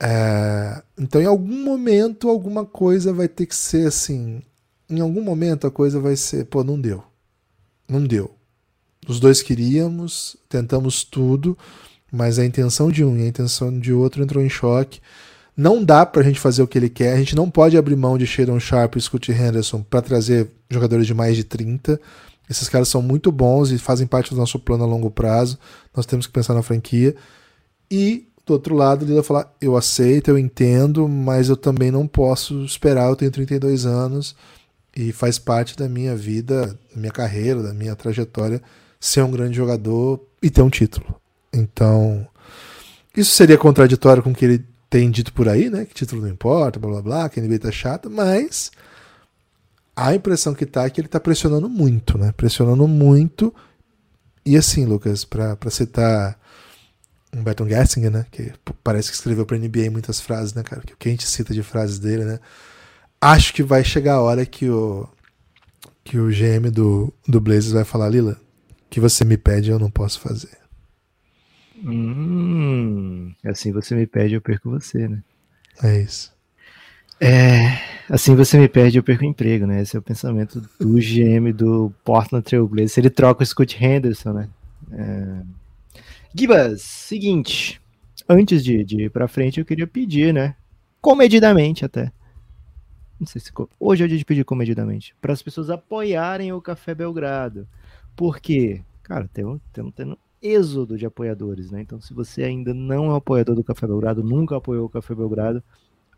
[0.00, 0.82] É...
[0.96, 4.42] então, em algum momento, alguma coisa vai ter que ser assim
[4.88, 7.04] em algum momento a coisa vai ser, pô, não deu.
[7.88, 8.34] Não deu.
[9.06, 11.56] Os dois queríamos, tentamos tudo,
[12.10, 15.00] mas a intenção de um e a intenção de outro entrou em choque.
[15.58, 17.14] Não dá pra gente fazer o que ele quer.
[17.14, 21.04] A gente não pode abrir mão de Shadon Sharp e Scott Henderson para trazer jogadores
[21.04, 22.00] de mais de 30.
[22.48, 25.58] Esses caras são muito bons e fazem parte do nosso plano a longo prazo.
[25.96, 27.16] Nós temos que pensar na franquia.
[27.90, 32.06] E do outro lado, ele vai falar: eu aceito, eu entendo, mas eu também não
[32.06, 33.08] posso esperar.
[33.08, 34.36] Eu tenho 32 anos
[34.94, 38.62] e faz parte da minha vida, da minha carreira, da minha trajetória
[39.00, 41.16] ser um grande jogador e ter um título.
[41.52, 42.26] Então,
[43.16, 45.84] isso seria contraditório com o que ele tem dito por aí, né?
[45.84, 48.70] Que título não importa, blá blá blá, que a NBA tá chata, mas
[49.94, 52.32] a impressão que tá é que ele tá pressionando muito, né?
[52.32, 53.54] Pressionando muito.
[54.44, 56.38] E assim, Lucas, para citar
[57.34, 58.26] um Beton Gessinger, né?
[58.30, 60.82] Que parece que escreveu pra NBA muitas frases, né, cara?
[60.82, 62.40] Que o que a gente cita de frases dele, né?
[63.20, 65.08] acho que vai chegar a hora que o
[66.04, 68.40] que o GM do, do Blazers vai falar, Lila,
[68.88, 70.56] que você me pede eu não posso fazer.
[71.84, 75.22] Hum, assim você me pede eu perco você, né?
[75.82, 76.36] É isso.
[77.20, 79.82] É, assim você me perde eu perco o emprego, né?
[79.82, 82.98] Esse é o pensamento do GM do Portland Trail Blazers.
[82.98, 84.48] Ele troca o Scott Henderson, né?
[84.92, 85.42] É...
[86.34, 87.80] Gibas, seguinte,
[88.28, 90.54] antes de, de ir pra frente eu queria pedir, né?
[91.00, 92.12] Comedidamente até
[93.18, 93.50] não sei se
[93.80, 97.66] hoje é o dia de pedir comedidamente, para as pessoas apoiarem o Café Belgrado.
[98.14, 101.80] Porque, cara, tem tem tem um êxodo de apoiadores, né?
[101.80, 105.62] Então, se você ainda não é apoiador do Café Belgrado, nunca apoiou o Café Belgrado,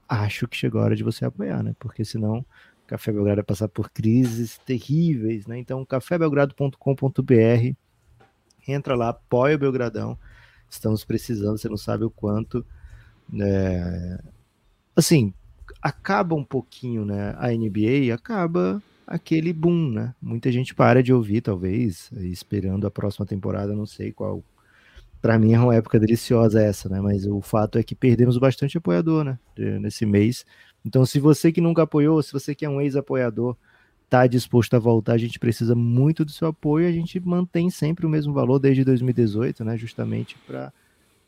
[0.08, 1.74] acho que chegou a hora de você apoiar, né?
[1.78, 5.58] Porque senão o Café Belgrado vai passar por crises terríveis, né?
[5.58, 7.74] Então, cafébelgrado.com.br,
[8.66, 10.18] entra lá, apoia o Belgradão.
[10.68, 12.64] Estamos precisando, você não sabe o quanto.
[13.40, 14.22] É...
[14.94, 15.32] Assim,
[15.80, 20.14] acaba um pouquinho, né, a NBA, acaba aquele boom, né?
[20.22, 24.44] Muita gente para de ouvir, talvez, esperando a próxima temporada, não sei qual.
[25.20, 27.00] Para mim é uma época deliciosa essa, né?
[27.00, 29.38] Mas o fato é que perdemos bastante apoiador, né?
[29.80, 30.46] Nesse mês.
[30.84, 33.56] Então, se você que nunca apoiou, se você que é um ex-apoiador,
[34.08, 36.88] tá disposto a voltar, a gente precisa muito do seu apoio.
[36.88, 39.76] A gente mantém sempre o mesmo valor desde 2018, né?
[39.76, 40.72] Justamente para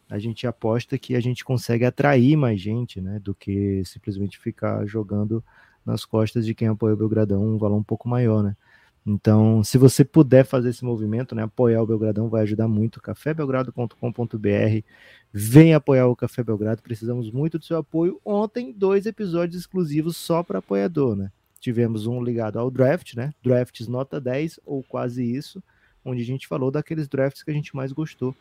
[0.09, 4.85] a gente aposta que a gente consegue atrair mais gente, né, do que simplesmente ficar
[4.85, 5.43] jogando
[5.85, 8.57] nas costas de quem apoia o Belgradão um valor um pouco maior, né?
[9.05, 13.01] Então, se você puder fazer esse movimento, né, apoiar o Belgradão vai ajudar muito.
[13.01, 14.87] cafébelgrado.com.br.
[15.33, 18.21] Vem apoiar o Café Belgrado, precisamos muito do seu apoio.
[18.25, 21.33] Ontem, dois episódios exclusivos só para apoiador, né?
[21.59, 23.33] Tivemos um ligado ao draft, né?
[23.43, 25.63] Drafts nota 10 ou quase isso,
[26.05, 28.35] onde a gente falou daqueles drafts que a gente mais gostou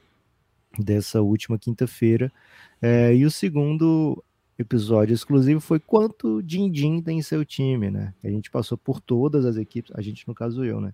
[0.78, 2.32] dessa última quinta-feira.
[2.82, 4.24] É, e o segundo
[4.62, 8.14] episódio exclusivo foi quanto Din-Din tem em seu time, né?
[8.24, 10.94] A gente passou por todas as equipes, a gente no caso eu, né?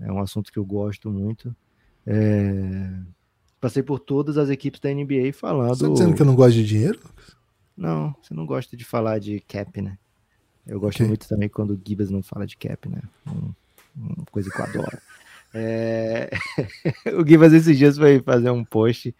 [0.00, 1.54] É um assunto que eu gosto muito.
[2.06, 2.90] É...
[3.60, 5.76] Passei por todas as equipes da NBA falando.
[5.76, 6.98] Você tá dizendo que eu não gosto de dinheiro?
[7.76, 9.96] Não, você não gosta de falar de cap, né?
[10.66, 11.06] Eu gosto okay.
[11.06, 13.02] muito também quando o Gibas não fala de cap, né?
[13.26, 13.52] Um,
[13.96, 14.98] uma coisa que eu adoro.
[15.54, 16.30] É...
[17.18, 19.14] o Givas esses dias foi fazer um post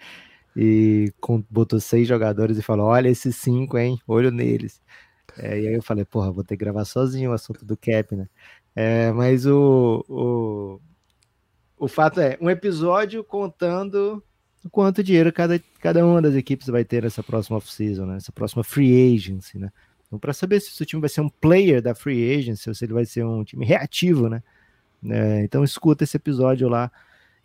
[0.57, 1.13] e
[1.51, 3.99] botou seis jogadores e falou: Olha esses cinco, hein?
[4.07, 4.81] Olho neles.
[5.39, 8.15] É, e aí eu falei: Porra, vou ter que gravar sozinho o assunto do Cap,
[8.15, 8.29] né?
[8.75, 10.81] É, mas o, o,
[11.79, 14.23] o fato é: um episódio contando
[14.71, 18.15] quanto dinheiro cada, cada uma das equipes vai ter nessa próxima off-season, né?
[18.15, 19.71] Nessa próxima free agency, né?
[20.07, 22.75] Então, para saber se o seu time vai ser um player da free agency ou
[22.75, 24.43] se ele vai ser um time reativo, né?
[25.09, 26.91] É, então escuta esse episódio lá.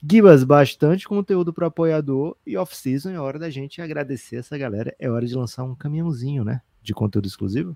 [0.01, 4.95] Gibas, bastante conteúdo para apoiador e off-season é hora da gente agradecer essa galera.
[4.99, 6.61] É hora de lançar um caminhãozinho, né?
[6.83, 7.75] De conteúdo exclusivo.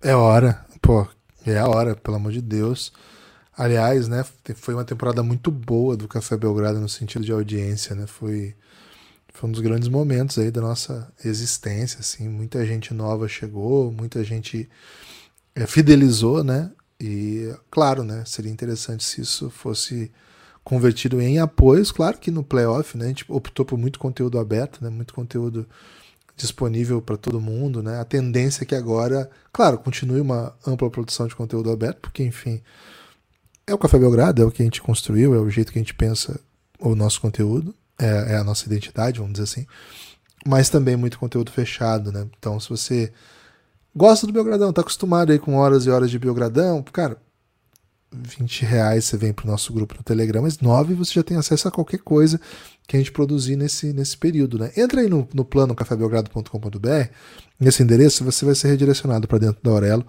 [0.00, 1.06] É hora, pô,
[1.44, 2.90] é a hora, pelo amor de Deus.
[3.56, 8.06] Aliás, né, foi uma temporada muito boa do Café Belgrado no sentido de audiência, né?
[8.06, 8.54] Foi,
[9.34, 14.24] foi um dos grandes momentos aí da nossa existência, assim, muita gente nova chegou, muita
[14.24, 14.66] gente
[15.54, 16.72] é, fidelizou, né?
[16.98, 20.10] E claro, né, seria interessante se isso fosse
[20.62, 24.82] convertido em apoios, claro que no playoff, né, a gente optou por muito conteúdo aberto,
[24.82, 25.66] né, muito conteúdo
[26.36, 28.00] disponível para todo mundo, né?
[28.00, 32.62] A tendência é que agora, claro, continue uma ampla produção de conteúdo aberto, porque enfim,
[33.66, 35.82] é o Café Belgrado, é o que a gente construiu, é o jeito que a
[35.82, 36.40] gente pensa
[36.78, 39.66] o nosso conteúdo, é, é a nossa identidade, vamos dizer assim.
[40.46, 42.26] Mas também muito conteúdo fechado, né?
[42.38, 43.12] Então, se você
[43.94, 47.18] gosta do Belgradão, tá acostumado aí com horas e horas de Belgradão, cara,
[48.12, 51.68] 20 reais você vem pro nosso grupo no Telegram, mas 9 você já tem acesso
[51.68, 52.40] a qualquer coisa
[52.86, 54.72] que a gente produzir nesse, nesse período, né?
[54.76, 57.12] Entra aí no, no plano cafébelgrado.com.br,
[57.58, 60.04] nesse endereço você vai ser redirecionado para dentro da Aurelo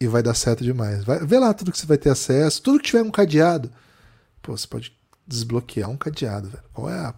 [0.00, 1.04] e vai dar certo demais.
[1.04, 3.70] Vai, vê lá tudo que você vai ter acesso, tudo que tiver um cadeado,
[4.40, 4.92] pô, você pode
[5.26, 6.64] desbloquear um cadeado, velho.
[6.72, 7.14] Qual é a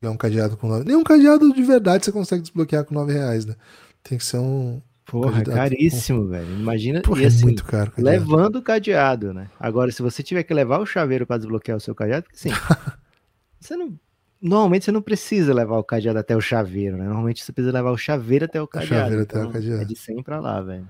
[0.00, 3.44] é um cadeado com 9 Nenhum cadeado de verdade você consegue desbloquear com 9 reais,
[3.44, 3.56] né?
[4.02, 6.28] Tem que ser um, Porra, caríssimo, com...
[6.28, 6.54] velho.
[6.54, 7.00] Imagina.
[7.00, 7.90] Porra, e, assim, é muito caro.
[7.92, 8.10] Cadeado.
[8.10, 9.48] Levando o cadeado, né?
[9.58, 12.50] Agora, se você tiver que levar o chaveiro para desbloquear o seu cadeado, sim.
[13.58, 13.98] você não.
[14.40, 17.06] Normalmente você não precisa levar o cadeado até o chaveiro, né?
[17.06, 18.94] Normalmente você precisa levar o chaveiro até o cadeado.
[18.94, 19.82] O chaveiro então, até o cadeado.
[19.82, 20.86] É de 100 pra lá, velho.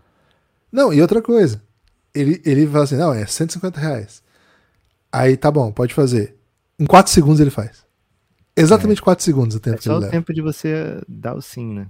[0.71, 1.63] Não, e outra coisa.
[2.13, 4.21] Ele, ele fala assim: não, é 150 reais.
[5.13, 6.37] Aí tá bom, pode fazer.
[6.77, 7.87] Em 4 segundos ele faz.
[8.57, 9.05] Exatamente é.
[9.05, 11.87] 4 segundos o tempo é só o tempo de você dar o sim, né?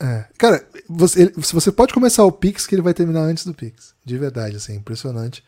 [0.00, 0.24] É.
[0.38, 3.94] Cara, você, você pode começar o Pix que ele vai terminar antes do Pix.
[4.04, 5.42] De verdade, assim, impressionante.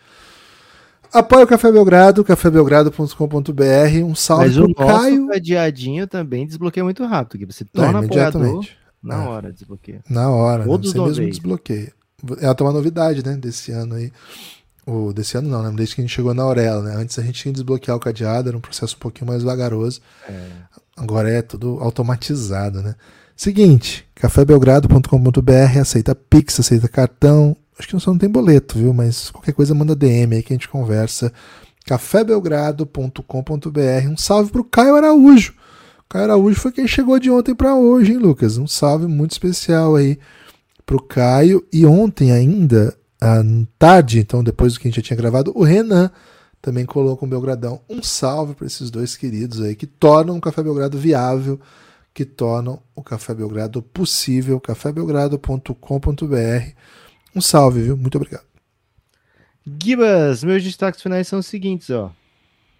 [1.12, 4.04] Apoia o Café Belgrado, cafébelgrado.com.br.
[4.04, 5.26] Um salve Mas pro o Caio.
[5.26, 7.38] Mas cadeadinho também desbloqueia muito rápido.
[7.38, 8.76] Que você torna é, imediatamente.
[9.02, 9.28] na é.
[9.28, 10.02] hora desbloqueia.
[10.08, 10.64] Na hora.
[10.64, 11.00] Todos né?
[11.00, 11.92] Você mesmo desbloqueia.
[12.40, 13.36] É até uma novidade, né?
[13.36, 14.12] Desse ano aí.
[14.86, 15.72] Ou desse ano não, né?
[15.74, 16.94] Desde que a gente chegou na Aurela, né?
[16.94, 20.00] Antes a gente tinha que desbloquear o cadeado, era um processo um pouquinho mais vagaroso.
[20.28, 20.48] É.
[20.96, 22.94] Agora é tudo automatizado, né?
[23.40, 27.56] Seguinte, cafébelgrado.com.br aceita Pix, aceita cartão.
[27.78, 28.92] Acho que só não tem boleto, viu?
[28.92, 31.32] Mas qualquer coisa manda DM aí que a gente conversa.
[31.86, 34.10] cafébelgrado.com.br.
[34.10, 35.54] Um salve pro Caio Araújo.
[36.00, 38.58] O Caio Araújo foi quem chegou de ontem para hoje, hein, Lucas?
[38.58, 40.18] Um salve muito especial aí
[40.84, 41.66] pro Caio.
[41.72, 43.42] E ontem ainda, à
[43.78, 46.10] tarde, então depois do que a gente já tinha gravado, o Renan
[46.60, 47.80] também colou com o Belgradão.
[47.88, 51.58] Um salve para esses dois queridos aí que tornam o Café Belgrado viável
[52.12, 54.60] que tornam o Café Belgrado possível.
[54.60, 56.74] cafébelgrado.com.br.
[57.34, 57.96] Um salve, viu?
[57.96, 58.44] Muito obrigado.
[59.80, 62.12] Gibas, meus destaques finais são os seguintes, ó.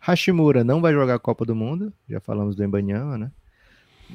[0.00, 3.30] Hashimura não vai jogar a Copa do Mundo, já falamos do Embanyama, né?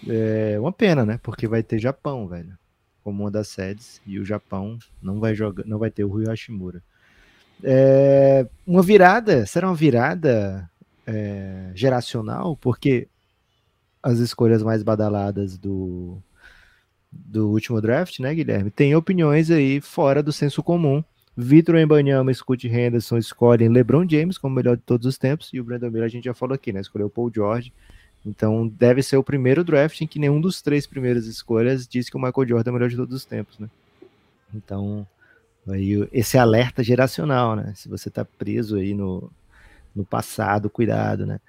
[0.07, 1.19] É uma pena, né?
[1.21, 2.57] Porque vai ter Japão, velho,
[3.03, 6.25] como uma das sedes, e o Japão não vai jogar, não vai ter o Rui
[6.25, 6.81] Hashimura.
[7.63, 10.69] É, uma virada, será uma virada
[11.05, 13.07] é, geracional, porque
[14.05, 16.21] as escolhas mais badaladas do,
[17.11, 18.69] do último draft, né, Guilherme?
[18.69, 21.03] Tem opiniões aí fora do senso comum.
[21.35, 25.59] Vitor Embanyama e Scott Henderson escolhem LeBron James como melhor de todos os tempos e
[25.59, 26.79] o Brandon Miller a gente já falou aqui, né?
[26.79, 27.73] Escolheu Paul George.
[28.23, 32.15] Então deve ser o primeiro draft em que nenhum dos três primeiras escolhas diz que
[32.15, 33.67] o Michael Jordan é o melhor de todos os tempos, né?
[34.53, 35.05] Então,
[35.67, 37.73] aí esse alerta geracional, né?
[37.75, 39.31] Se você tá preso aí no,
[39.95, 41.39] no passado, cuidado, né?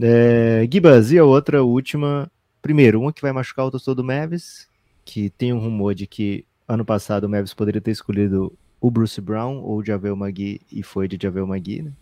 [0.00, 2.30] É, Gibas, e a outra última.
[2.60, 4.68] Primeiro, uma que vai machucar o torcedor do Mavis,
[5.04, 9.20] que tem um rumor de que ano passado o Mavis poderia ter escolhido o Bruce
[9.20, 11.92] Brown ou o Javel Magui e foi de Javel Magui, né?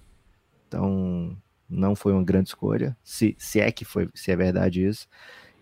[0.68, 1.36] Então,
[1.68, 5.08] não foi uma grande escolha, se, se é que foi, se é verdade isso.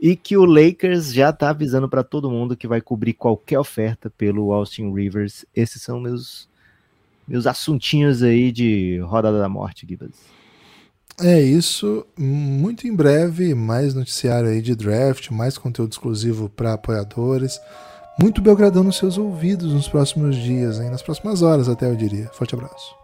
[0.00, 4.10] E que o Lakers já tá avisando para todo mundo que vai cobrir qualquer oferta
[4.10, 5.44] pelo Austin Rivers.
[5.54, 6.48] Esses são meus
[7.26, 10.37] meus assuntinhos aí de rodada da morte, Gibas.
[11.20, 12.06] É isso.
[12.16, 17.60] Muito em breve, mais noticiário aí de draft, mais conteúdo exclusivo para apoiadores.
[18.20, 20.90] Muito Belgradão nos seus ouvidos nos próximos dias, hein?
[20.90, 22.28] nas próximas horas até eu diria.
[22.32, 22.97] Forte abraço.